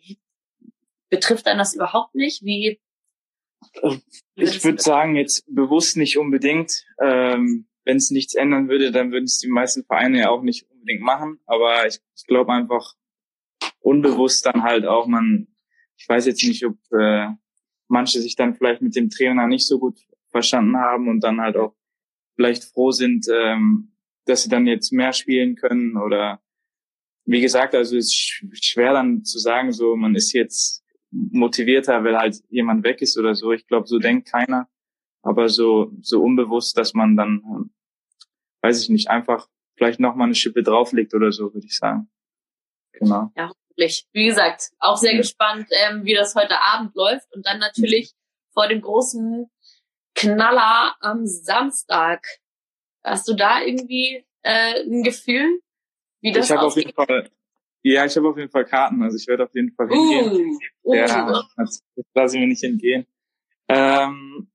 betrifft 1.10 1.48
dann 1.48 1.58
das 1.58 1.74
überhaupt 1.74 2.16
nicht? 2.16 2.44
Wie 2.44 2.80
ich 4.36 4.64
würde 4.64 4.82
sagen, 4.82 5.16
jetzt 5.16 5.46
bewusst 5.48 5.98
nicht 5.98 6.18
unbedingt. 6.18 6.84
Ähm, 7.02 7.68
Wenn 7.86 7.98
es 7.98 8.12
nichts 8.12 8.36
ändern 8.36 8.70
würde, 8.70 8.92
dann 8.92 9.12
würden 9.12 9.26
es 9.26 9.40
die 9.40 9.48
meisten 9.48 9.84
Vereine 9.86 10.20
ja 10.20 10.30
auch 10.30 10.42
nicht 10.42 10.70
unbedingt 10.70 11.02
machen. 11.02 11.40
Aber 11.46 11.88
ich, 11.88 12.00
ich 12.16 12.26
glaube 12.28 12.54
einfach 12.54 12.94
unbewusst 13.84 14.46
dann 14.46 14.64
halt 14.64 14.86
auch, 14.86 15.08
man, 15.08 15.48
ich 15.98 16.08
weiß 16.08 16.26
jetzt 16.26 16.44
nicht, 16.44 16.66
ob 16.66 16.78
äh, 16.92 17.28
manche 17.88 18.22
sich 18.22 18.36
dann 18.36 18.56
vielleicht 18.56 18.82
mit 18.82 18.96
dem 18.96 19.10
Trainer 19.10 19.48
nicht 19.48 19.68
so 19.68 19.80
gut 19.80 20.00
verstanden 20.30 20.78
haben 20.78 21.08
und 21.10 21.24
dann 21.24 21.42
halt 21.42 21.58
auch 21.58 21.76
vielleicht 22.36 22.64
froh 22.64 22.92
sind, 22.92 23.28
ähm, 23.32 23.94
dass 24.26 24.44
sie 24.44 24.50
dann 24.50 24.66
jetzt 24.66 24.92
mehr 24.92 25.14
spielen 25.14 25.56
können 25.56 25.98
oder 25.98 26.42
wie 27.26 27.42
gesagt, 27.42 27.76
also 27.76 27.96
es 27.96 28.08
ist 28.08 28.66
schwer 28.66 28.94
dann 28.94 29.24
zu 29.24 29.40
sagen, 29.40 29.72
so 29.72 29.96
man 29.96 30.16
ist 30.16 30.34
jetzt 30.34 30.84
motivierter, 31.12 32.04
weil 32.04 32.18
halt 32.18 32.44
jemand 32.50 32.84
weg 32.84 33.02
ist 33.02 33.18
oder 33.18 33.36
so. 33.36 33.52
Ich 33.52 33.68
glaube, 33.68 33.88
so 33.88 34.00
denkt 34.00 34.28
keiner. 34.28 34.68
Aber 35.22 35.48
so, 35.48 35.92
so 36.02 36.22
unbewusst, 36.22 36.78
dass 36.78 36.94
man 36.94 37.16
dann, 37.16 37.70
weiß 38.62 38.82
ich 38.82 38.90
nicht, 38.90 39.10
einfach 39.10 39.48
vielleicht 39.76 40.00
nochmal 40.00 40.26
eine 40.26 40.36
Schippe 40.36 40.64
drauflegt 40.64 41.14
oder 41.14 41.32
so, 41.32 41.54
würde 41.54 41.66
ich 41.66 41.78
sagen. 41.78 42.10
Genau. 42.94 43.32
Ja, 43.38 43.52
hoffentlich. 43.74 44.06
Wie 44.14 44.26
gesagt, 44.26 44.72
auch 44.80 44.98
sehr 44.98 45.14
ja. 45.14 45.18
gespannt, 45.18 45.68
ähm, 45.72 46.06
wie 46.06 46.14
das 46.14 46.36
heute 46.36 46.60
Abend 46.60 46.96
läuft. 46.96 47.34
Und 47.34 47.46
dann 47.46 47.60
natürlich 47.60 48.14
mhm. 48.14 48.54
vor 48.54 48.68
dem 48.68 48.82
großen 48.82 49.50
Knaller 50.16 50.96
am 51.00 51.26
Samstag. 51.26 52.26
Hast 53.04 53.28
du 53.28 53.34
da 53.34 53.62
irgendwie 53.62 54.24
äh, 54.44 54.82
ein 54.84 55.04
Gefühl, 55.04 55.60
wie 56.22 56.32
das 56.32 56.50
Ich 56.50 56.56
habe 56.56 56.68
auf 56.68 56.78
jeden 56.78 56.94
Fall 56.94 57.30
ja, 57.86 58.06
ich 58.06 58.16
habe 58.16 58.30
auf 58.30 58.38
jeden 58.38 58.50
Fall 58.50 58.64
Karten, 58.64 59.04
also 59.04 59.18
ich 59.18 59.28
werde 59.28 59.44
auf 59.44 59.54
jeden 59.54 59.74
Fall 59.74 59.90
hingehen. 59.90 60.58
Uh, 60.84 60.92
uh. 60.92 60.96
Ja, 60.96 61.44
das, 61.58 61.84
das 61.98 62.06
lasse 62.14 62.38
ich 62.38 62.42
mir 62.42 62.48
nicht 62.48 62.64
entgehen. 62.64 63.06
Ähm, 63.68 64.50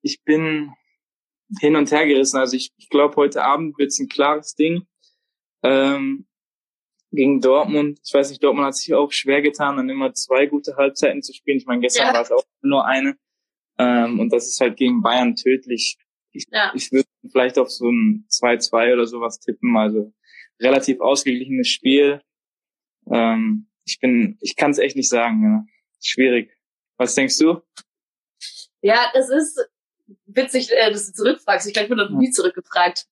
ich 0.00 0.24
bin 0.24 0.72
hin 1.60 1.76
und 1.76 1.92
her 1.92 2.04
gerissen. 2.04 2.38
Also 2.38 2.56
ich, 2.56 2.72
ich 2.78 2.88
glaube, 2.88 3.14
heute 3.14 3.44
Abend 3.44 3.78
wird's 3.78 4.00
ein 4.00 4.08
klares 4.08 4.56
Ding. 4.56 4.88
Ähm, 5.62 6.26
gegen 7.12 7.40
Dortmund. 7.40 8.00
Ich 8.04 8.12
weiß 8.12 8.30
nicht, 8.30 8.42
Dortmund 8.42 8.66
hat 8.66 8.76
sich 8.76 8.94
auch 8.94 9.12
schwer 9.12 9.42
getan, 9.42 9.76
dann 9.76 9.88
immer 9.88 10.12
zwei 10.14 10.46
gute 10.46 10.76
Halbzeiten 10.76 11.22
zu 11.22 11.32
spielen. 11.32 11.58
Ich 11.58 11.66
meine, 11.66 11.80
gestern 11.80 12.08
ja. 12.08 12.14
war 12.14 12.22
es 12.22 12.32
auch 12.32 12.44
nur 12.62 12.86
eine. 12.86 13.16
Ähm, 13.78 14.18
und 14.18 14.32
das 14.32 14.48
ist 14.48 14.60
halt 14.60 14.76
gegen 14.76 15.02
Bayern 15.02 15.36
tödlich. 15.36 15.98
Ich, 16.32 16.46
ja. 16.50 16.72
ich 16.74 16.90
würde 16.90 17.08
vielleicht 17.30 17.58
auf 17.58 17.70
so 17.70 17.88
ein 17.88 18.26
2-2 18.30 18.94
oder 18.94 19.06
sowas 19.06 19.38
tippen. 19.38 19.76
Also 19.76 20.12
relativ 20.60 21.00
ausgeglichenes 21.00 21.68
Spiel. 21.68 22.22
Ähm, 23.10 23.68
ich 23.84 24.00
bin, 24.00 24.38
ich 24.40 24.56
kann 24.56 24.70
es 24.70 24.78
echt 24.78 24.96
nicht 24.96 25.08
sagen. 25.08 25.42
Ja. 25.42 25.64
Schwierig. 26.00 26.56
Was 26.96 27.14
denkst 27.14 27.38
du? 27.38 27.60
Ja, 28.80 29.10
das 29.12 29.28
ist 29.28 29.60
witzig, 30.26 30.70
äh, 30.72 30.90
dass 30.90 31.06
du 31.06 31.12
zurückfragst. 31.12 31.66
Ich 31.66 31.74
glaube, 31.74 31.84
ich 31.84 31.88
bin 31.90 31.98
noch 31.98 32.10
nie 32.10 32.30
zurückgefragt. 32.30 33.06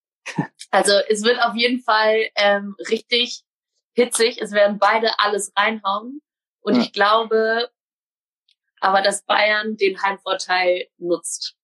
Also 0.71 0.93
es 1.09 1.25
wird 1.25 1.43
auf 1.43 1.57
jeden 1.57 1.81
Fall 1.81 2.29
ähm, 2.37 2.77
richtig 2.89 3.43
hitzig. 4.01 4.41
Es 4.41 4.53
werden 4.53 4.79
beide 4.79 5.19
alles 5.19 5.53
reinhauen. 5.57 6.21
Und 6.61 6.77
ja. 6.77 6.83
ich 6.83 6.93
glaube 6.93 7.71
aber, 8.81 9.03
dass 9.03 9.25
Bayern 9.25 9.77
den 9.77 10.03
Heimvorteil 10.03 10.89
nutzt. 10.99 11.57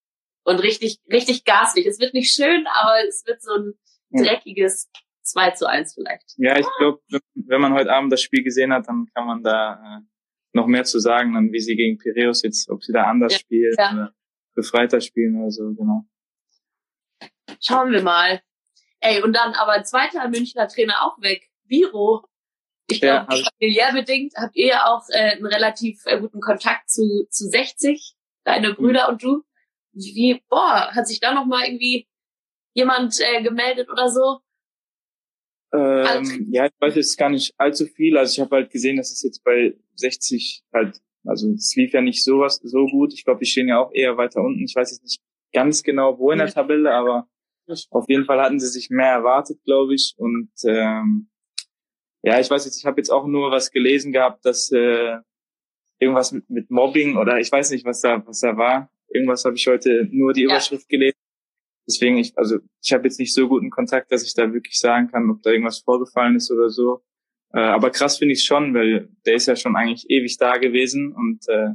Und 0.43 0.59
richtig, 0.59 0.99
richtig 1.11 1.43
gaslich. 1.45 1.85
Es 1.85 1.99
wird 1.99 2.13
nicht 2.13 2.31
schön, 2.33 2.65
aber 2.67 3.05
es 3.07 3.25
wird 3.25 3.41
so 3.41 3.53
ein 3.53 3.73
dreckiges 4.11 4.89
2 5.23 5.51
zu 5.51 5.67
1 5.67 5.95
vielleicht. 5.95 6.35
Ja, 6.37 6.57
ich 6.57 6.67
glaube, 6.77 7.01
wenn 7.35 7.61
man 7.61 7.73
heute 7.73 7.91
Abend 7.91 8.13
das 8.13 8.21
Spiel 8.21 8.43
gesehen 8.43 8.71
hat, 8.71 8.87
dann 8.87 9.07
kann 9.13 9.27
man 9.27 9.43
da 9.43 9.73
äh, 9.73 10.01
noch 10.53 10.67
mehr 10.67 10.85
zu 10.85 10.99
sagen, 10.99 11.33
dann 11.33 11.51
wie 11.51 11.59
sie 11.59 11.75
gegen 11.75 11.97
Piraeus 11.97 12.43
jetzt, 12.43 12.69
ob 12.69 12.83
sie 12.83 12.93
da 12.93 13.03
anders 13.03 13.33
ja. 13.33 13.39
spielen 13.39 13.75
ja. 13.77 13.91
oder 13.91 14.13
befreiter 14.55 15.01
spielen 15.01 15.39
oder 15.41 15.51
so, 15.51 15.73
genau. 15.73 16.05
Schauen 17.61 17.91
wir 17.91 18.01
mal. 18.01 18.41
Ey, 18.99 19.21
und 19.21 19.33
dann 19.33 19.53
aber 19.53 19.83
zweiter 19.83 20.27
Münchner 20.29 20.67
Trainer 20.67 21.03
auch 21.03 21.21
weg. 21.21 21.49
Biro. 21.67 22.25
Ich 22.89 23.01
glaube, 23.01 23.27
ja, 23.29 23.43
familiär 23.59 23.93
bedingt 23.93 24.33
habt 24.37 24.55
ihr 24.55 24.67
ja 24.67 24.85
auch 24.85 25.03
äh, 25.09 25.35
einen 25.35 25.45
relativ 25.45 26.01
äh, 26.05 26.19
guten 26.19 26.39
Kontakt 26.39 26.89
zu, 26.89 27.27
zu 27.29 27.45
60, 27.45 28.15
deine 28.45 28.73
Brüder 28.73 29.07
mhm. 29.07 29.13
und 29.13 29.23
du. 29.23 29.43
Wie, 29.93 30.41
boah, 30.47 30.91
hat 30.91 31.07
sich 31.07 31.19
da 31.19 31.33
noch 31.33 31.45
mal 31.45 31.65
irgendwie 31.65 32.07
jemand 32.73 33.19
äh, 33.19 33.41
gemeldet 33.41 33.89
oder 33.89 34.09
so? 34.09 34.39
Ähm, 35.73 36.47
ja, 36.51 36.67
ich 36.67 36.71
weiß 36.79 36.95
jetzt 36.95 37.17
gar 37.17 37.29
nicht 37.29 37.53
allzu 37.57 37.85
viel. 37.87 38.17
Also 38.17 38.33
ich 38.33 38.39
habe 38.39 38.55
halt 38.55 38.69
gesehen, 38.69 38.97
dass 38.97 39.11
es 39.11 39.21
jetzt 39.23 39.43
bei 39.43 39.75
60 39.95 40.63
halt, 40.73 41.01
also 41.25 41.49
es 41.51 41.75
lief 41.75 41.93
ja 41.93 42.01
nicht 42.01 42.23
sowas 42.23 42.59
so 42.63 42.85
gut. 42.85 43.13
Ich 43.13 43.25
glaube, 43.25 43.39
die 43.39 43.49
stehen 43.49 43.67
ja 43.67 43.79
auch 43.79 43.91
eher 43.91 44.17
weiter 44.17 44.41
unten. 44.41 44.63
Ich 44.63 44.75
weiß 44.75 44.91
jetzt 44.91 45.03
nicht 45.03 45.19
ganz 45.51 45.83
genau, 45.83 46.19
wo 46.19 46.31
in 46.31 46.37
der 46.37 46.53
Tabelle, 46.53 46.93
aber 46.93 47.27
auf 47.89 48.05
jeden 48.07 48.25
Fall 48.25 48.39
hatten 48.39 48.59
sie 48.59 48.67
sich 48.67 48.89
mehr 48.89 49.11
erwartet, 49.11 49.61
glaube 49.63 49.95
ich. 49.95 50.13
Und 50.17 50.51
ähm, 50.65 51.29
ja, 52.27 52.41
ich 52.41 52.49
weiß 52.49 52.65
jetzt, 52.65 52.77
ich 52.77 52.85
habe 52.85 52.99
jetzt 52.99 53.09
auch 53.09 53.25
nur 53.25 53.51
was 53.51 53.71
gelesen 53.71 54.11
gehabt, 54.11 54.45
dass 54.45 54.69
äh, 54.73 55.15
irgendwas 55.97 56.33
mit, 56.33 56.49
mit 56.49 56.69
Mobbing 56.69 57.15
oder 57.15 57.39
ich 57.39 57.49
weiß 57.49 57.71
nicht, 57.71 57.85
was 57.85 58.01
da 58.01 58.21
was 58.27 58.41
da 58.41 58.57
war. 58.57 58.91
Irgendwas 59.07 59.45
habe 59.45 59.55
ich 59.55 59.65
heute 59.65 60.09
nur 60.11 60.33
die 60.33 60.43
Überschrift 60.43 60.91
ja. 60.91 60.97
gelesen. 60.97 61.17
Deswegen, 61.87 62.17
ich, 62.17 62.37
also 62.37 62.57
ich 62.83 62.91
habe 62.91 63.05
jetzt 63.05 63.17
nicht 63.17 63.33
so 63.33 63.47
guten 63.47 63.69
Kontakt, 63.69 64.11
dass 64.11 64.25
ich 64.25 64.33
da 64.33 64.51
wirklich 64.51 64.77
sagen 64.77 65.09
kann, 65.09 65.29
ob 65.29 65.41
da 65.41 65.51
irgendwas 65.51 65.79
vorgefallen 65.79 66.35
ist 66.35 66.51
oder 66.51 66.69
so. 66.69 67.01
Äh, 67.53 67.61
aber 67.61 67.91
krass 67.91 68.17
finde 68.17 68.33
ich 68.33 68.43
schon, 68.43 68.73
weil 68.73 69.07
der 69.25 69.35
ist 69.35 69.45
ja 69.45 69.55
schon 69.55 69.77
eigentlich 69.77 70.09
ewig 70.09 70.35
da 70.35 70.57
gewesen 70.57 71.13
und 71.13 71.47
äh, 71.47 71.69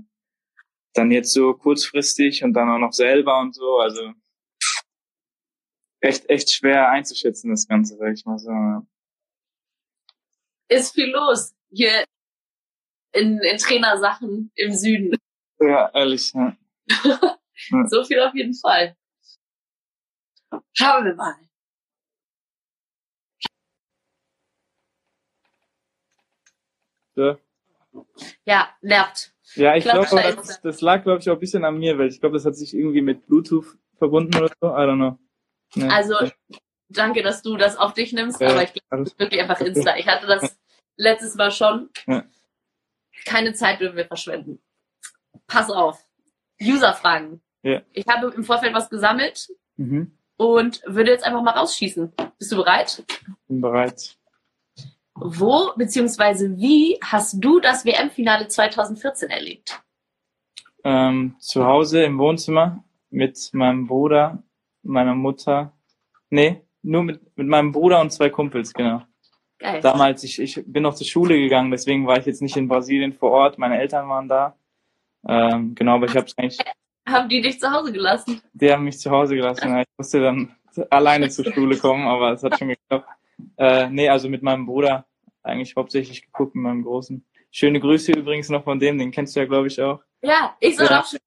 dann 0.92 1.10
jetzt 1.12 1.32
so 1.32 1.54
kurzfristig 1.54 2.44
und 2.44 2.52
dann 2.52 2.68
auch 2.68 2.78
noch 2.78 2.92
selber 2.92 3.40
und 3.40 3.54
so. 3.54 3.78
Also 3.78 4.12
echt, 6.00 6.28
echt 6.28 6.52
schwer 6.52 6.90
einzuschätzen, 6.90 7.48
das 7.48 7.66
Ganze, 7.66 7.96
sag 7.96 8.12
ich 8.12 8.26
mal 8.26 8.38
so. 8.38 8.50
Ist 10.72 10.94
viel 10.94 11.10
los 11.10 11.54
hier 11.70 12.04
in, 13.12 13.38
in 13.40 13.58
Trainersachen 13.58 14.50
im 14.54 14.72
Süden. 14.72 15.16
Ja, 15.60 15.90
ehrlich, 15.94 16.32
ja. 16.34 16.56
so 17.88 18.04
viel 18.04 18.20
auf 18.20 18.34
jeden 18.34 18.54
Fall. 18.54 18.96
Schauen 20.72 21.04
wir 21.04 21.14
mal. 21.14 21.34
Ja, 27.14 27.38
ja 28.46 28.68
nervt. 28.80 29.34
Ja, 29.54 29.76
ich 29.76 29.84
glaube, 29.84 30.06
glaub, 30.06 30.36
das, 30.36 30.62
das 30.62 30.80
lag, 30.80 31.02
glaube 31.02 31.20
ich, 31.20 31.28
auch 31.28 31.34
ein 31.34 31.40
bisschen 31.40 31.64
an 31.64 31.76
mir, 31.76 31.98
weil 31.98 32.08
ich 32.08 32.20
glaube, 32.20 32.36
das 32.36 32.46
hat 32.46 32.56
sich 32.56 32.72
irgendwie 32.72 33.02
mit 33.02 33.26
Bluetooth 33.26 33.76
verbunden 33.98 34.34
oder 34.36 34.48
so. 34.48 34.68
I 34.68 34.86
don't 34.86 34.96
know. 34.96 35.18
Nee. 35.74 35.88
Also, 35.88 36.14
danke, 36.88 37.22
dass 37.22 37.42
du 37.42 37.58
das 37.58 37.76
auf 37.76 37.92
dich 37.92 38.14
nimmst, 38.14 38.40
ja, 38.40 38.48
aber 38.48 38.62
ich 38.62 38.72
glaube, 38.72 39.04
das 39.04 39.12
ist 39.12 39.18
wirklich 39.18 39.42
einfach 39.42 39.60
Insta. 39.60 39.96
Ich 39.96 40.06
hatte 40.06 40.26
das 40.26 40.58
letztes 40.96 41.34
Mal 41.34 41.50
schon. 41.50 41.90
Ja. 42.06 42.24
Keine 43.24 43.52
Zeit 43.54 43.80
dürfen 43.80 43.96
wir 43.96 44.06
verschwenden. 44.06 44.60
Pass 45.46 45.70
auf. 45.70 46.04
User-Fragen. 46.60 47.40
Ja. 47.62 47.82
Ich 47.92 48.06
habe 48.08 48.32
im 48.34 48.44
Vorfeld 48.44 48.74
was 48.74 48.90
gesammelt 48.90 49.48
mhm. 49.76 50.16
und 50.36 50.82
würde 50.86 51.10
jetzt 51.10 51.24
einfach 51.24 51.42
mal 51.42 51.52
rausschießen. 51.52 52.12
Bist 52.38 52.52
du 52.52 52.56
bereit? 52.56 53.04
Bin 53.48 53.60
bereit. 53.60 54.16
Wo 55.14 55.72
bzw. 55.76 56.56
wie 56.56 56.98
hast 57.02 57.36
du 57.44 57.60
das 57.60 57.84
WM-Finale 57.84 58.48
2014 58.48 59.30
erlebt? 59.30 59.80
Ähm, 60.84 61.36
zu 61.38 61.64
Hause 61.64 62.02
im 62.02 62.18
Wohnzimmer 62.18 62.82
mit 63.10 63.50
meinem 63.52 63.86
Bruder 63.86 64.42
meiner 64.82 65.14
Mutter. 65.14 65.72
Nee, 66.30 66.62
nur 66.82 67.04
mit, 67.04 67.36
mit 67.36 67.46
meinem 67.46 67.72
Bruder 67.72 68.00
und 68.00 68.10
zwei 68.10 68.30
Kumpels, 68.30 68.72
genau. 68.72 69.02
Geil. 69.62 69.80
Damals, 69.80 70.24
ich, 70.24 70.40
ich 70.40 70.60
bin 70.66 70.82
noch 70.82 70.94
zur 70.94 71.06
Schule 71.06 71.38
gegangen, 71.38 71.70
deswegen 71.70 72.04
war 72.04 72.18
ich 72.18 72.26
jetzt 72.26 72.42
nicht 72.42 72.56
in 72.56 72.66
Brasilien 72.66 73.12
vor 73.12 73.30
Ort. 73.30 73.58
Meine 73.58 73.78
Eltern 73.78 74.08
waren 74.08 74.28
da. 74.28 74.56
Ähm, 75.28 75.76
genau, 75.76 75.94
aber 75.94 76.06
ich 76.06 76.16
habe 76.16 76.26
es 76.26 76.36
eigentlich. 76.36 76.58
Haben 77.08 77.28
die 77.28 77.40
dich 77.40 77.60
zu 77.60 77.70
Hause 77.70 77.92
gelassen? 77.92 78.42
Die 78.54 78.72
haben 78.72 78.82
mich 78.82 78.98
zu 78.98 79.08
Hause 79.12 79.36
gelassen. 79.36 79.78
Ich 79.78 79.86
musste 79.96 80.20
dann 80.20 80.56
alleine 80.90 81.28
zur 81.28 81.44
Schule 81.52 81.76
kommen, 81.76 82.08
aber 82.08 82.32
es 82.32 82.42
hat 82.42 82.58
schon 82.58 82.68
geklappt. 82.68 83.08
Äh, 83.56 83.88
nee, 83.88 84.08
also 84.08 84.28
mit 84.28 84.42
meinem 84.42 84.66
Bruder 84.66 85.06
eigentlich 85.44 85.76
hauptsächlich 85.76 86.22
geguckt, 86.22 86.56
mit 86.56 86.64
meinem 86.64 86.82
Großen. 86.82 87.24
Schöne 87.52 87.78
Grüße 87.78 88.12
übrigens 88.12 88.48
noch 88.48 88.64
von 88.64 88.80
dem, 88.80 88.98
den 88.98 89.12
kennst 89.12 89.36
du 89.36 89.40
ja, 89.40 89.46
glaube 89.46 89.68
ich, 89.68 89.80
auch. 89.80 90.00
Ja, 90.22 90.56
ich 90.58 90.76
soll 90.76 90.86
ja. 90.86 91.00
auch 91.00 91.06
schon 91.06 91.20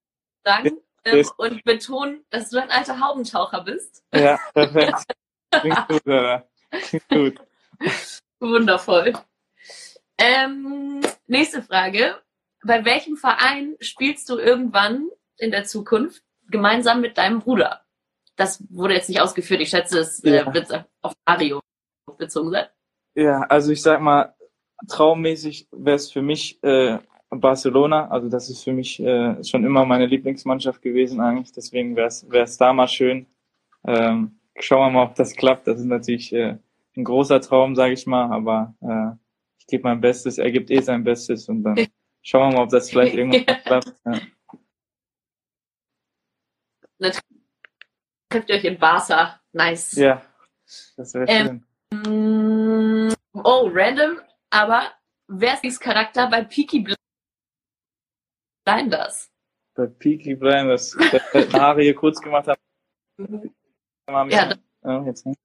sagen 0.44 0.72
ähm, 1.06 1.26
und 1.38 1.64
betonen, 1.64 2.26
dass 2.32 2.50
du 2.50 2.62
ein 2.62 2.70
alter 2.70 3.00
Haubentaucher 3.00 3.64
bist. 3.64 4.04
Ja, 4.14 4.38
perfekt. 4.54 5.04
Klingt 5.52 5.88
gut, 5.88 6.06
oder? 6.06 6.50
Klingt 6.70 7.10
gut. 7.10 7.42
Wundervoll. 8.50 9.14
Ähm, 10.18 11.02
nächste 11.28 11.62
Frage. 11.62 12.16
Bei 12.64 12.84
welchem 12.86 13.16
Verein 13.16 13.76
spielst 13.80 14.30
du 14.30 14.38
irgendwann 14.38 15.10
in 15.38 15.52
der 15.52 15.66
Zukunft 15.66 16.24
gemeinsam 16.50 17.02
mit 17.02 17.18
deinem 17.18 17.40
Bruder? 17.40 17.82
Das 18.36 18.64
wurde 18.70 18.96
jetzt 18.96 19.10
nicht 19.10 19.22
ausgeführt. 19.22 19.62
Ich 19.62 19.70
schätze, 19.70 20.00
es 20.00 20.24
äh, 20.24 20.38
ja. 20.38 20.54
wird 20.54 20.86
auf 21.02 21.14
Mario 21.26 21.62
bezogen 22.18 22.52
sein. 22.52 22.66
Ja, 23.16 23.42
also 23.42 23.72
ich 23.72 23.82
sag 23.82 24.02
mal, 24.02 24.36
traummäßig 24.90 25.68
wäre 25.72 25.96
es 25.96 26.12
für 26.12 26.22
mich 26.22 26.62
äh, 26.64 27.00
Barcelona. 27.30 28.10
Also 28.10 28.30
das 28.30 28.50
ist 28.50 28.64
für 28.64 28.74
mich 28.74 29.00
äh, 29.00 29.44
schon 29.44 29.64
immer 29.64 29.86
meine 29.86 30.06
Lieblingsmannschaft 30.06 30.82
gewesen 30.82 31.22
eigentlich. 31.22 31.52
Deswegen 31.54 31.96
wäre 31.96 32.08
es 32.08 32.58
da 32.58 32.74
mal 32.74 32.88
schön. 32.88 33.28
Ähm, 33.88 34.40
schauen 34.60 34.88
wir 34.88 34.90
mal, 34.90 35.08
ob 35.08 35.16
das 35.16 35.36
klappt. 35.36 35.68
Das 35.68 35.80
ist 35.80 35.86
natürlich 35.86 36.34
äh, 36.34 36.58
ein 36.96 37.04
großer 37.04 37.42
Traum, 37.42 37.76
sage 37.76 37.94
ich 37.94 38.06
mal. 38.06 38.32
Aber 38.32 38.76
äh, 38.82 39.18
ich 39.60 39.68
gebe 39.68 39.84
mein 39.84 40.02
Bestes. 40.02 40.38
Er 40.38 40.52
gibt 40.52 40.72
eh 40.72 40.82
sein 40.82 41.04
Bestes 41.04 41.50
und 41.50 41.64
dann 41.64 41.76
schauen 42.22 42.52
wir 42.52 42.58
mal, 42.58 42.64
ob 42.64 42.70
das 42.70 42.90
vielleicht 42.90 43.16
irgendwann 43.16 43.46
klappt. 43.64 43.94
Ja. 44.06 44.20
Dann 46.98 47.12
trefft 48.30 48.50
ihr 48.50 48.56
euch 48.56 48.64
in 48.64 48.80
Barca. 48.80 49.42
Nice. 49.52 49.94
Ja, 49.94 50.22
das 50.98 51.14
wäre 51.14 51.26
ähm, 51.28 51.64
schön. 51.94 53.16
Oh, 53.34 53.70
random, 53.72 54.20
aber 54.50 54.92
wer 55.28 55.62
ist 55.64 55.80
Charakter 55.80 56.30
bei 56.30 56.44
Peaky 56.44 56.86
Blinders. 58.66 59.32
Bei 59.76 59.88
Peaky 59.88 60.36
Blinders. 60.36 60.96
Der 61.34 61.52
Haare 61.54 61.84
hier 61.84 61.96
kurz 61.96 62.22
gemacht 62.22 62.48
hat. 62.48 62.60
Mhm. 63.18 63.54
Ja, 64.10 64.56
ja, 64.84 65.04
jetzt 65.06 65.26
nicht. 65.26 65.40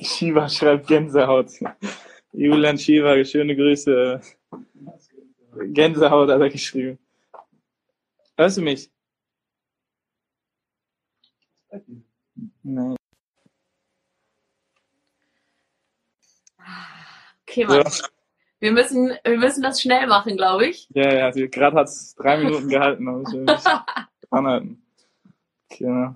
Shiva 0.00 0.48
schreibt 0.48 0.86
Gänsehaut. 0.86 1.50
Julian 2.32 2.78
Shiva, 2.78 3.22
schöne 3.24 3.56
Grüße. 3.56 4.20
Gänsehaut 5.66 6.30
hat 6.30 6.40
er 6.40 6.50
geschrieben. 6.50 6.98
Hörst 8.36 8.56
du 8.56 8.62
mich? 8.62 8.90
Nein. 12.62 12.96
Okay, 17.42 17.64
Mann. 17.64 17.82
Ja. 17.82 17.90
Wir 18.60 18.72
müssen, 18.72 19.12
wir 19.24 19.38
müssen 19.38 19.62
das 19.62 19.80
schnell 19.80 20.06
machen, 20.06 20.36
glaube 20.36 20.66
ich. 20.66 20.88
Ja, 20.94 21.12
ja, 21.12 21.24
also 21.26 21.48
gerade 21.48 21.76
hat 21.76 21.88
es 21.88 22.14
drei 22.14 22.36
Minuten 22.36 22.68
gehalten. 22.68 23.08
Also 23.08 23.44
anhalten. 24.30 24.82
Genau. 25.70 26.14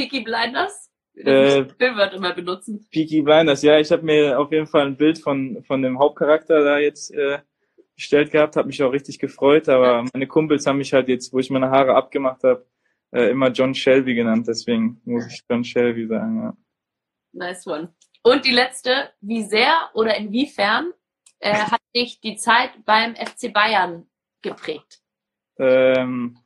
Peaky 0.00 0.20
Blinders? 0.20 0.90
Äh, 1.14 1.66
Filmwort 1.76 2.14
immer 2.14 2.32
benutzen. 2.32 2.86
Peaky 2.90 3.22
Blinders, 3.22 3.62
ja, 3.62 3.78
ich 3.78 3.90
habe 3.90 4.02
mir 4.02 4.38
auf 4.38 4.50
jeden 4.50 4.66
Fall 4.66 4.86
ein 4.86 4.96
Bild 4.96 5.18
von, 5.18 5.62
von 5.66 5.82
dem 5.82 5.98
Hauptcharakter 5.98 6.64
da 6.64 6.78
jetzt 6.78 7.10
äh, 7.10 7.40
bestellt 7.94 8.30
gehabt, 8.30 8.56
habe 8.56 8.68
mich 8.68 8.82
auch 8.82 8.92
richtig 8.92 9.18
gefreut, 9.18 9.68
aber 9.68 10.06
meine 10.12 10.26
Kumpels 10.26 10.66
haben 10.66 10.78
mich 10.78 10.94
halt 10.94 11.08
jetzt, 11.08 11.34
wo 11.34 11.38
ich 11.38 11.50
meine 11.50 11.70
Haare 11.70 11.94
abgemacht 11.94 12.42
habe, 12.44 12.66
äh, 13.10 13.30
immer 13.30 13.50
John 13.50 13.74
Shelby 13.74 14.14
genannt, 14.14 14.46
deswegen 14.48 15.02
muss 15.04 15.26
ich 15.26 15.42
John 15.50 15.64
Shelby 15.64 16.06
sagen, 16.06 16.42
ja. 16.42 16.56
Nice 17.32 17.66
one. 17.66 17.92
Und 18.22 18.46
die 18.46 18.52
letzte, 18.52 19.10
wie 19.20 19.42
sehr 19.42 19.90
oder 19.92 20.16
inwiefern 20.16 20.92
äh, 21.40 21.54
hat 21.54 21.80
dich 21.94 22.20
die 22.20 22.36
Zeit 22.36 22.70
beim 22.86 23.14
FC 23.16 23.52
Bayern 23.52 24.06
geprägt? 24.40 25.00
Ähm, 25.58 26.38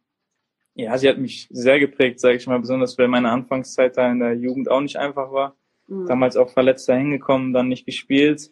ja, 0.74 0.98
sie 0.98 1.08
hat 1.08 1.18
mich 1.18 1.48
sehr 1.50 1.78
geprägt, 1.78 2.20
sage 2.20 2.36
ich 2.36 2.46
mal, 2.46 2.58
besonders 2.58 2.98
weil 2.98 3.08
meine 3.08 3.30
Anfangszeit 3.30 3.96
da 3.96 4.10
in 4.10 4.18
der 4.18 4.34
Jugend 4.34 4.68
auch 4.70 4.80
nicht 4.80 4.96
einfach 4.96 5.32
war. 5.32 5.56
Mhm. 5.86 6.06
Damals 6.06 6.36
auch 6.36 6.50
verletzt 6.50 6.88
da 6.88 6.94
hingekommen, 6.94 7.52
dann 7.52 7.68
nicht 7.68 7.86
gespielt. 7.86 8.50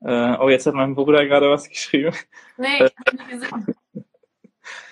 Äh, 0.00 0.36
oh, 0.38 0.48
jetzt 0.48 0.66
hat 0.66 0.74
mein 0.74 0.94
Bruder 0.94 1.24
gerade 1.26 1.50
was 1.50 1.68
geschrieben. 1.68 2.14
Nee, 2.56 2.84
ich 2.84 2.94
kann 2.94 3.16
nicht 3.16 3.30
gesehen. 3.30 3.74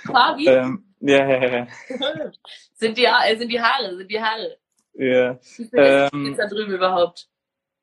Fabi? 0.07 0.47
Ähm, 0.47 0.85
ja, 1.01 1.29
ja, 1.29 1.57
ja. 1.59 1.66
sind, 2.75 2.97
die, 2.97 3.05
äh, 3.05 3.37
sind 3.37 3.51
die 3.51 3.61
Haare, 3.61 3.97
sind 3.97 4.11
die 4.11 4.21
Haare. 4.21 4.57
Ja. 4.95 5.38
Wie 5.57 5.64
spät 5.64 6.11
ähm, 6.12 6.23
ist 6.23 6.29
jetzt 6.31 6.38
da 6.38 6.47
drüben 6.49 6.73
überhaupt? 6.73 7.29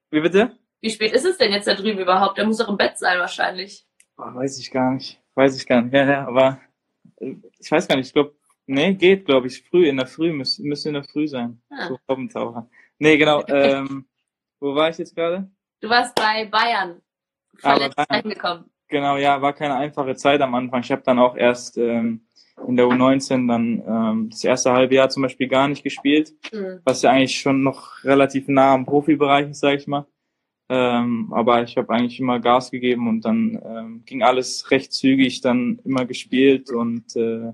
Wie 0.10 0.22
bitte? 0.22 0.58
Wie 0.82 0.90
spät 0.90 1.14
ist 1.14 1.26
es 1.26 1.38
denn 1.38 1.52
jetzt 1.52 1.68
da 1.68 1.76
drüben 1.76 2.00
überhaupt? 2.00 2.38
Der 2.38 2.46
muss 2.46 2.58
doch 2.58 2.70
im 2.70 2.78
Bett 2.78 2.98
sein 2.98 3.20
wahrscheinlich. 3.20 3.86
Oh, 4.18 4.34
weiß 4.34 4.60
ich 4.60 4.72
gar 4.72 4.92
nicht. 4.92 5.22
Weiß 5.36 5.56
ich 5.56 5.68
gar 5.68 5.82
nicht. 5.82 5.94
Ja, 5.94 6.10
ja, 6.10 6.28
aber 6.28 6.60
äh, 7.20 7.36
ich 7.60 7.72
weiß 7.72 7.88
gar 7.88 7.98
nicht. 7.98 8.08
Ich 8.08 8.14
glaube, 8.14 8.36
nee, 8.65 8.93
geht, 8.93 9.26
glaube 9.26 9.47
ich. 9.47 9.63
Früh, 9.63 9.88
in 9.88 9.97
der 9.97 10.08
Früh, 10.08 10.32
müsste 10.34 10.63
müsste 10.63 10.89
in 10.89 10.95
der 10.95 11.04
Früh 11.04 11.28
sein. 11.28 11.62
Ah. 11.69 11.88
So 11.88 11.99
Haubentaucher. 12.10 12.69
Nee, 12.99 13.17
genau. 13.17 13.43
ähm, 13.47 14.06
wo 14.60 14.76
war 14.76 14.89
ich 14.89 14.97
jetzt 14.97 15.15
gerade? 15.15 15.49
Du 15.82 15.89
warst 15.89 16.15
bei 16.15 16.45
Bayern. 16.45 17.02
Verletzt 17.58 17.97
reingekommen. 18.10 18.65
Genau, 18.88 19.17
ja, 19.17 19.41
war 19.41 19.54
keine 19.54 19.76
einfache 19.76 20.15
Zeit 20.15 20.41
am 20.41 20.56
Anfang. 20.56 20.82
Ich 20.82 20.91
habe 20.91 21.02
dann 21.04 21.19
auch 21.19 21.36
erst 21.36 21.78
ähm, 21.78 22.26
in 22.67 22.78
der 22.78 22.86
U19 22.86 23.47
dann 23.47 23.84
ähm, 23.88 24.30
das 24.30 24.43
erste 24.43 24.71
halbe 24.71 24.95
Jahr 24.95 25.10
zum 25.10 25.23
Beispiel 25.23 25.47
gar 25.47 25.67
nicht 25.67 25.84
gespielt, 25.84 26.34
mhm. 26.52 26.80
was 26.84 27.02
ja 27.02 27.12
eigentlich 27.12 27.39
schon 27.39 27.63
noch 27.63 28.04
relativ 28.04 28.47
nah 28.47 28.73
am 28.73 28.86
Profibereich 28.86 29.49
ist, 29.49 29.60
sage 29.60 29.78
ich 29.78 29.88
mal. 29.88 30.06
Ähm, 30.69 31.32
aber 31.34 31.63
ich 31.63 31.76
habe 31.76 31.93
eigentlich 31.93 32.19
immer 32.19 32.39
Gas 32.39 32.71
gegeben 32.71 33.08
und 33.08 33.26
dann 33.26 33.62
ähm, 33.65 34.04
ging 34.06 34.23
alles 34.23 34.71
recht 34.71 34.93
zügig, 34.93 35.41
dann 35.41 35.80
immer 35.84 36.06
gespielt 36.06 36.71
und 36.71 37.15
äh, 37.15 37.54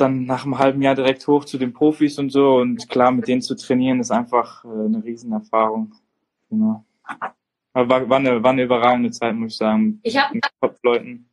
dann 0.00 0.24
nach 0.24 0.44
einem 0.44 0.58
halben 0.58 0.82
Jahr 0.82 0.94
direkt 0.94 1.26
hoch 1.26 1.44
zu 1.44 1.58
den 1.58 1.72
Profis 1.72 2.18
und 2.18 2.30
so 2.30 2.56
und 2.56 2.88
klar, 2.88 3.10
mit 3.10 3.28
denen 3.28 3.42
zu 3.42 3.54
trainieren 3.56 4.00
ist 4.00 4.10
einfach 4.10 4.64
äh, 4.64 4.68
eine 4.68 5.02
Riesenerfahrung. 5.04 5.94
Genau. 6.48 6.84
Aber 7.72 7.88
war, 7.88 8.08
war, 8.08 8.18
eine, 8.18 8.42
war 8.42 8.50
eine 8.50 8.62
überragende 8.62 9.10
Zeit, 9.10 9.34
muss 9.34 9.52
ich 9.52 9.58
sagen. 9.58 10.00
Ich 10.02 10.16
habe 10.16 10.38
Top-Leuten. 10.60 11.30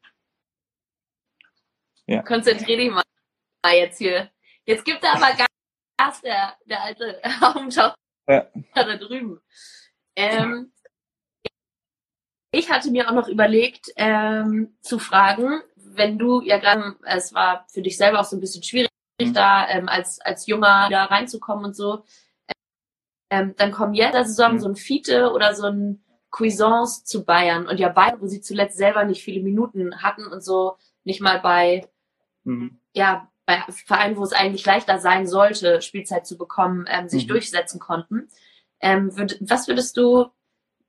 Ja. 2.06 2.22
Konzentrier 2.22 2.78
dich 2.78 2.92
mal 2.92 3.04
jetzt 3.74 3.98
hier. 3.98 4.30
Jetzt 4.66 4.86
gibt 4.86 5.04
er 5.04 5.14
aber 5.14 5.36
Gas, 5.98 6.22
der, 6.22 6.56
der 6.66 6.84
alte 6.84 7.22
Hauptschau 7.42 7.94
ja. 8.28 8.48
da 8.74 8.98
drüben. 8.98 9.40
Ähm, 10.16 10.72
ich 12.52 12.72
hatte 12.72 12.92
mir 12.92 13.10
auch 13.10 13.14
noch 13.14 13.28
überlegt, 13.28 13.92
ähm, 13.98 14.78
zu 14.82 15.00
fragen, 15.00 15.62
wenn 15.98 16.18
du 16.18 16.42
ja 16.42 16.58
gerade, 16.58 16.96
es 17.06 17.34
war 17.34 17.66
für 17.70 17.82
dich 17.82 17.98
selber 17.98 18.20
auch 18.20 18.26
so 18.26 18.38
ein 18.38 18.40
bisschen 18.40 18.64
schwierig, 18.64 18.90
mhm. 19.20 19.34
da 19.34 19.68
ähm, 19.70 19.90
als, 19.90 20.20
als 20.22 20.48
Junger 20.48 20.88
da 20.90 21.06
reinzukommen 21.06 21.66
und 21.66 21.76
so, 21.76 22.04
ähm, 23.30 23.56
dann 23.58 23.72
kommen 23.72 23.94
jetzt 23.94 24.14
der 24.14 24.26
Saison 24.26 24.54
mhm. 24.54 24.60
so 24.60 24.70
ein 24.70 24.76
Fiete 24.76 25.32
oder 25.32 25.54
so 25.54 25.68
ein 25.68 26.04
Cuisance 26.30 27.04
zu 27.04 27.26
Bayern 27.26 27.68
und 27.68 27.80
ja 27.80 27.90
Bayern, 27.90 28.22
wo 28.22 28.28
sie 28.28 28.42
zuletzt 28.42 28.78
selber 28.78 29.04
nicht 29.04 29.24
viele 29.24 29.44
Minuten 29.44 30.02
hatten 30.02 30.28
und 30.28 30.44
so 30.44 30.78
nicht 31.04 31.22
mal 31.22 31.40
bei 31.40 31.88
mhm. 32.44 32.80
ja, 32.94 33.30
bei 33.46 33.64
Vereinen, 33.70 34.18
wo 34.18 34.24
es 34.24 34.34
eigentlich 34.34 34.66
leichter 34.66 35.00
sein 35.00 35.26
sollte, 35.26 35.82
Spielzeit 35.82 36.28
zu 36.28 36.38
bekommen, 36.38 36.86
ähm, 36.90 37.08
sich 37.08 37.24
mhm. 37.26 37.30
durchsetzen 37.30 37.80
konnten. 37.80 38.28
Ähm, 38.82 39.16
würd, 39.18 39.38
was 39.40 39.68
würdest 39.68 39.96
du 39.98 40.28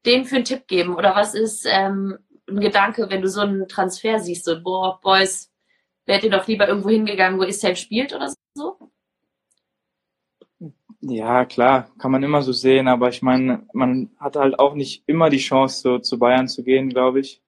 denen 0.05 0.25
für 0.25 0.37
einen 0.37 0.45
Tipp 0.45 0.67
geben? 0.67 0.97
Oder 0.97 1.15
was 1.15 1.35
ist 1.35 1.67
ähm, 1.69 2.19
ein 2.49 2.61
Gedanke, 2.61 3.09
wenn 3.11 3.23
du 3.23 3.29
so 3.29 3.41
einen 3.41 3.69
Transfer 3.69 4.19
siehst, 4.19 4.45
so, 4.45 4.63
boah, 4.63 5.01
Boys, 5.03 5.51
wärt 6.07 6.25
ihr 6.25 6.31
doch 6.31 6.47
lieber 6.47 6.69
irgendwo 6.69 6.89
hingegangen, 6.91 7.39
wo 7.39 7.45
Isel 7.45 7.77
spielt 7.77 8.15
oder 8.15 8.33
so? 8.55 8.77
Ja, 11.01 11.45
klar, 11.45 11.91
kann 11.99 12.11
man 12.11 12.25
immer 12.25 12.43
so 12.43 12.53
sehen, 12.53 12.89
aber 12.89 13.09
ich 13.09 13.23
meine, 13.23 13.67
man 13.73 14.11
hat 14.19 14.37
halt 14.37 14.59
auch 14.59 14.75
nicht 14.75 15.05
immer 15.07 15.31
die 15.31 15.39
Chance, 15.39 15.81
so 15.81 15.99
zu 16.01 16.19
Bayern 16.19 16.49
zu 16.49 16.65
gehen, 16.65 16.89
glaube 16.89 17.21
ich. 17.21 17.41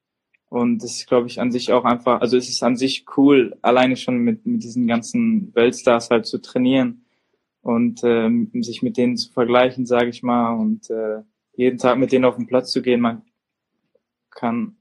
Und 0.48 0.82
das 0.82 0.96
ist, 0.96 1.06
glaube 1.08 1.28
ich, 1.28 1.40
an 1.40 1.52
sich 1.52 1.72
auch 1.72 1.84
einfach, 1.84 2.20
also 2.20 2.36
es 2.36 2.48
ist 2.48 2.62
an 2.62 2.76
sich 2.76 3.06
cool, 3.16 3.56
alleine 3.62 3.96
schon 3.96 4.18
mit, 4.18 4.46
mit 4.46 4.62
diesen 4.62 4.86
ganzen 4.86 5.54
Weltstars 5.54 6.10
halt 6.10 6.26
zu 6.26 6.38
trainieren 6.38 7.04
und 7.62 8.02
ähm, 8.04 8.50
sich 8.62 8.82
mit 8.82 8.96
denen 8.96 9.16
zu 9.16 9.32
vergleichen, 9.32 9.86
sage 9.86 10.08
ich 10.10 10.22
mal, 10.22 10.54
und 10.54 10.90
äh, 10.90 11.22
jeden 11.54 11.78
Tag 11.78 11.98
mit 11.98 12.12
denen 12.12 12.24
auf 12.24 12.36
den 12.36 12.46
Platz 12.46 12.72
zu 12.72 12.82
gehen. 12.82 13.00
Man 13.00 13.22
kann. 14.30 14.76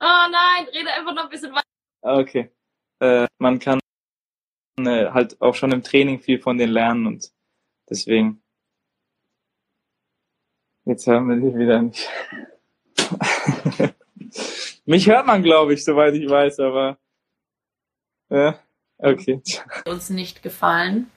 Oh 0.00 0.26
nein, 0.30 0.66
rede 0.74 0.92
einfach 0.92 1.14
noch 1.14 1.24
ein 1.24 1.30
bisschen 1.30 1.52
weiter. 1.52 1.64
Okay. 2.02 2.50
Äh, 3.00 3.26
man 3.38 3.58
kann 3.58 3.78
äh, 4.78 5.10
halt 5.10 5.40
auch 5.40 5.54
schon 5.54 5.72
im 5.72 5.82
Training 5.82 6.20
viel 6.20 6.38
von 6.38 6.58
denen 6.58 6.72
lernen 6.72 7.06
und 7.06 7.32
deswegen. 7.88 8.42
Jetzt 10.84 11.06
hören 11.06 11.28
wir 11.28 11.36
dich 11.36 11.54
wieder 11.56 11.82
nicht. 11.82 12.08
Mich 14.84 15.08
hört 15.08 15.26
man, 15.26 15.42
glaube 15.42 15.74
ich, 15.74 15.84
soweit 15.84 16.14
ich 16.14 16.28
weiß, 16.28 16.60
aber 16.60 16.98
ja, 18.28 18.60
okay. 18.98 19.42
Uns 19.84 20.10
nicht 20.10 20.42
gefallen. 20.42 21.10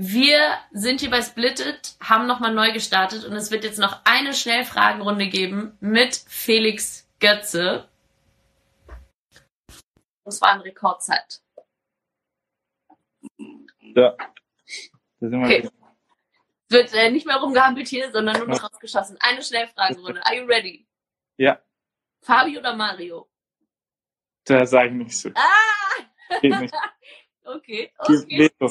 Wir 0.00 0.56
sind 0.70 1.00
hier 1.00 1.10
bei 1.10 1.22
Splitted, 1.22 1.96
haben 2.00 2.28
nochmal 2.28 2.54
neu 2.54 2.70
gestartet 2.70 3.24
und 3.24 3.32
es 3.32 3.50
wird 3.50 3.64
jetzt 3.64 3.80
noch 3.80 4.00
eine 4.04 4.32
Schnellfragenrunde 4.32 5.26
geben 5.26 5.76
mit 5.80 6.14
Felix 6.14 7.10
Götze. 7.18 7.88
Das 10.24 10.40
war 10.40 10.52
eine 10.52 10.64
Rekordzeit. 10.64 11.42
Ja. 13.96 14.16
Da 15.18 15.28
sind 15.28 15.32
wir 15.32 15.46
okay. 15.46 15.70
Wird 16.68 16.94
äh, 16.94 17.10
nicht 17.10 17.26
mehr 17.26 17.38
rumgehampelt 17.38 17.88
hier, 17.88 18.12
sondern 18.12 18.38
nur 18.38 18.46
noch 18.46 18.62
rausgeschossen. 18.62 19.18
Eine 19.18 19.42
Schnellfragenrunde. 19.42 20.24
Are 20.24 20.36
you 20.36 20.46
ready? 20.46 20.86
Ja. 21.38 21.60
Fabi 22.20 22.56
oder 22.56 22.76
Mario? 22.76 23.28
Da 24.44 24.64
sage 24.64 24.90
ich 24.90 24.94
nicht 24.94 25.18
so. 25.18 25.30
Ah! 25.34 26.38
Geht 26.40 26.60
nicht. 26.60 26.74
okay, 27.42 27.92
okay. 27.98 28.52
Veto. 28.60 28.70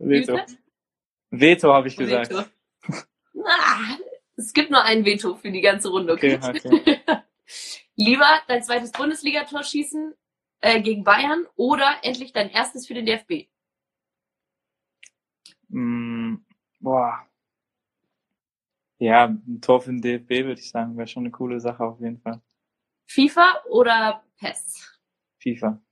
Veto. 0.00 0.63
Veto 1.40 1.72
habe 1.72 1.88
ich 1.88 1.96
gesagt. 1.96 2.30
Veto. 2.30 2.44
Ah, 3.46 3.96
es 4.36 4.52
gibt 4.52 4.70
nur 4.70 4.82
ein 4.82 5.04
Veto 5.04 5.34
für 5.36 5.50
die 5.50 5.60
ganze 5.60 5.88
Runde, 5.90 6.12
okay? 6.12 6.38
okay, 6.42 6.60
okay. 6.64 7.00
Lieber 7.96 8.26
dein 8.48 8.62
zweites 8.62 8.90
Bundesligator 8.92 9.62
schießen 9.62 10.14
äh, 10.60 10.80
gegen 10.80 11.04
Bayern 11.04 11.46
oder 11.56 11.98
endlich 12.02 12.32
dein 12.32 12.50
erstes 12.50 12.86
für 12.86 12.94
den 12.94 13.06
DFB? 13.06 13.48
Mm, 15.68 16.36
boah. 16.80 17.26
Ja, 18.98 19.26
ein 19.26 19.60
Tor 19.60 19.80
für 19.80 19.90
den 19.90 20.00
DFB 20.00 20.30
würde 20.46 20.60
ich 20.60 20.70
sagen, 20.70 20.96
wäre 20.96 21.06
schon 21.06 21.24
eine 21.24 21.30
coole 21.30 21.60
Sache 21.60 21.84
auf 21.84 22.00
jeden 22.00 22.20
Fall. 22.20 22.40
FIFA 23.06 23.62
oder 23.68 24.24
PES? 24.38 24.98
FIFA. 25.38 25.82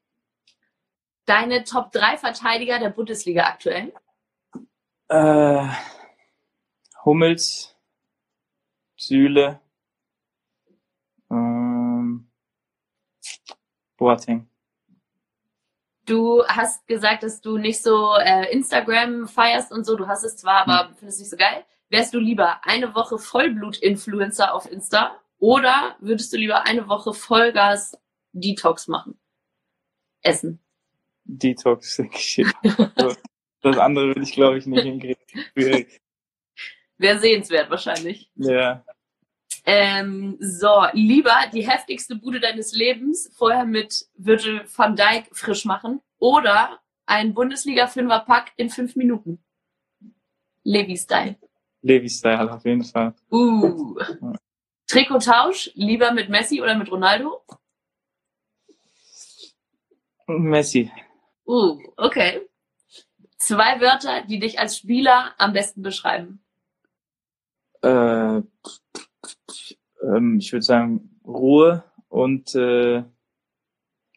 Deine 1.26 1.64
Top 1.64 1.92
3 1.92 2.16
Verteidiger 2.16 2.78
der 2.78 2.90
Bundesliga 2.90 3.44
aktuell? 3.44 3.92
Äh, 5.12 5.68
Hummels, 7.04 7.76
Süle, 8.96 9.60
ähm, 11.30 12.30
Boateng. 13.98 14.48
Du 16.06 16.42
hast 16.46 16.86
gesagt, 16.86 17.24
dass 17.24 17.42
du 17.42 17.58
nicht 17.58 17.82
so 17.82 18.14
äh, 18.14 18.50
Instagram 18.52 19.28
feierst 19.28 19.70
und 19.70 19.84
so. 19.84 19.96
Du 19.96 20.08
hast 20.08 20.24
es 20.24 20.38
zwar, 20.38 20.66
aber 20.66 20.88
hm. 20.88 20.94
findest 20.94 21.18
es 21.18 21.24
nicht 21.24 21.30
so 21.30 21.36
geil. 21.36 21.66
Wärst 21.90 22.14
du 22.14 22.18
lieber 22.18 22.64
eine 22.64 22.94
Woche 22.94 23.18
Vollblut-Influencer 23.18 24.54
auf 24.54 24.64
Insta 24.70 25.20
oder 25.36 25.94
würdest 26.00 26.32
du 26.32 26.38
lieber 26.38 26.64
eine 26.64 26.88
Woche 26.88 27.12
Vollgas 27.12 27.98
Detox 28.32 28.88
machen? 28.88 29.20
Essen. 30.22 30.58
Detox, 31.24 31.98
Das 33.62 33.78
andere 33.78 34.08
würde 34.08 34.22
ich, 34.22 34.32
glaube 34.32 34.58
ich, 34.58 34.66
nicht 34.66 34.82
hinkriegen. 34.82 35.86
Wäre 36.98 37.18
sehenswert 37.18 37.70
wahrscheinlich. 37.70 38.30
Ja. 38.34 38.84
Ähm, 39.64 40.36
so, 40.40 40.86
lieber 40.92 41.36
die 41.52 41.68
heftigste 41.68 42.16
Bude 42.16 42.40
deines 42.40 42.74
Lebens 42.74 43.32
vorher 43.36 43.64
mit 43.64 44.06
Virgil 44.16 44.64
van 44.76 44.96
Dijk 44.96 45.28
frisch 45.32 45.64
machen 45.64 46.00
oder 46.18 46.80
ein 47.06 47.34
Bundesliga-Fünfer-Pack 47.34 48.52
in 48.56 48.70
fünf 48.70 48.96
Minuten. 48.96 49.42
Levi-Style. 50.64 51.36
Levi-Style 51.82 52.52
auf 52.52 52.64
jeden 52.64 52.84
Fall. 52.84 53.14
Uh. 53.30 53.96
Trikottausch, 54.86 55.70
lieber 55.74 56.12
mit 56.12 56.28
Messi 56.28 56.60
oder 56.60 56.76
mit 56.76 56.90
Ronaldo? 56.90 57.44
Messi. 60.26 60.90
Uh, 61.46 61.78
okay. 61.96 62.48
Zwei 63.42 63.80
Wörter, 63.80 64.22
die 64.22 64.38
dich 64.38 64.60
als 64.60 64.78
Spieler 64.78 65.34
am 65.36 65.52
besten 65.52 65.82
beschreiben. 65.82 66.44
Äh, 67.82 68.40
ähm, 70.00 70.38
ich 70.38 70.52
würde 70.52 70.62
sagen 70.62 71.20
Ruhe 71.24 71.82
und 72.06 72.54
äh, 72.54 73.02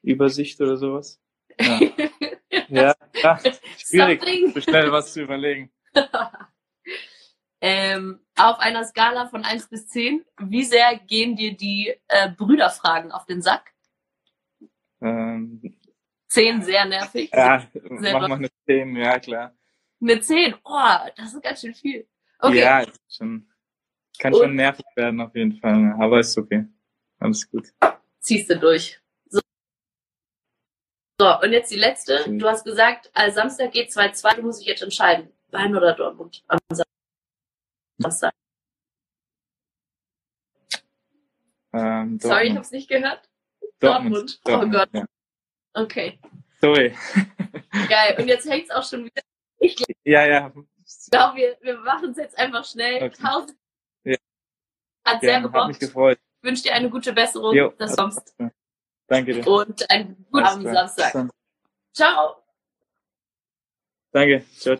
Übersicht 0.03 0.61
oder 0.61 0.77
sowas. 0.77 1.19
Ja, 1.59 1.79
ja, 2.69 2.95
ja 3.15 3.39
schwierig, 3.79 4.21
Something. 4.21 4.53
so 4.53 4.61
schnell 4.61 4.91
was 4.91 5.13
zu 5.13 5.23
überlegen. 5.23 5.71
ähm, 7.61 8.19
auf 8.35 8.59
einer 8.59 8.83
Skala 8.85 9.27
von 9.29 9.43
1 9.43 9.69
bis 9.69 9.87
10, 9.87 10.23
wie 10.37 10.65
sehr 10.65 10.99
gehen 10.99 11.35
dir 11.35 11.57
die 11.57 11.95
äh, 12.09 12.29
Brüderfragen 12.29 13.11
auf 13.11 13.25
den 13.25 13.41
Sack? 13.41 13.73
Ähm, 15.01 15.79
10 16.35 16.61
sehr 16.63 16.85
nervig. 16.85 17.29
ja, 17.33 17.65
Sehr 17.73 18.13
mach 18.19 18.27
mal 18.27 18.35
eine 18.35 18.49
10, 18.67 18.95
ja 18.95 19.19
klar. 19.19 19.55
Eine 20.01 20.19
10, 20.19 20.53
oh, 20.63 20.95
das 21.15 21.33
ist 21.33 21.41
ganz 21.41 21.61
schön 21.61 21.73
viel. 21.73 22.07
Okay, 22.39 22.59
Ja, 22.59 22.85
schon, 23.09 23.49
kann 24.19 24.33
Und- 24.33 24.39
schon 24.41 24.55
nervig 24.55 24.85
werden 24.95 25.21
auf 25.21 25.33
jeden 25.35 25.57
Fall, 25.59 25.95
aber 25.99 26.19
ist 26.19 26.37
okay. 26.37 26.65
Alles 27.19 27.49
gut. 27.49 27.67
ziehst 28.19 28.49
du 28.49 28.59
durch. 28.59 28.99
So. 31.17 31.39
und 31.41 31.53
jetzt 31.53 31.71
die 31.71 31.77
letzte. 31.77 32.25
Du 32.37 32.45
hast 32.47 32.65
gesagt, 32.65 33.09
äh, 33.15 33.31
Samstag 33.31 33.71
geht 33.71 33.89
2-2, 33.89 34.35
du 34.35 34.41
musst 34.41 34.59
dich 34.59 34.67
jetzt 34.67 34.81
entscheiden. 34.83 35.31
Bayern 35.49 35.75
oder 35.75 35.93
Dortmund 35.93 36.43
am 36.47 36.59
Sam- 36.73 36.85
Samstag. 37.99 38.33
Ähm, 41.73 42.19
Sorry, 42.19 42.47
ich 42.47 42.49
Dortmund. 42.49 42.57
hab's 42.57 42.71
nicht 42.71 42.89
gehört. 42.89 43.29
Dortmund. 43.79 44.41
Dortmund. 44.45 44.75
Oh 44.75 44.77
Gott. 44.79 44.89
Ja. 44.93 45.05
Okay, 45.75 46.19
Sorry. 46.61 46.95
geil. 47.89 48.15
Und 48.17 48.27
jetzt 48.27 48.49
hängt's 48.49 48.71
auch 48.71 48.83
schon 48.83 49.05
wieder. 49.05 49.21
Ich 49.59 49.75
ja, 50.03 50.25
ja. 50.25 50.51
glaube, 51.11 51.37
wir, 51.37 51.57
wir 51.61 51.77
machen 51.79 52.11
es 52.11 52.17
jetzt 52.17 52.37
einfach 52.37 52.65
schnell. 52.65 53.03
Okay. 53.03 53.21
Tausend. 53.21 53.57
Ja. 54.03 54.15
Hat 55.05 55.21
sehr 55.21 55.29
ja, 55.29 55.35
hat 55.35 55.43
mich 55.43 55.51
gebockt. 55.51 55.79
gefreut. 55.79 56.19
Ich 56.41 56.47
wünsche 56.47 56.63
dir 56.63 56.73
eine 56.73 56.89
gute 56.89 57.13
Besserung, 57.13 57.55
Jo, 57.55 57.73
dass 57.77 57.95
du 57.95 58.01
kommst. 58.03 58.35
Danke 59.07 59.33
dir. 59.33 59.47
Und 59.47 59.89
einen 59.89 60.25
guten 60.31 60.45
Abend 60.45 60.63
Samstag. 60.73 61.29
Ciao. 61.93 62.43
Danke. 64.11 64.43
Ciao. 64.57 64.73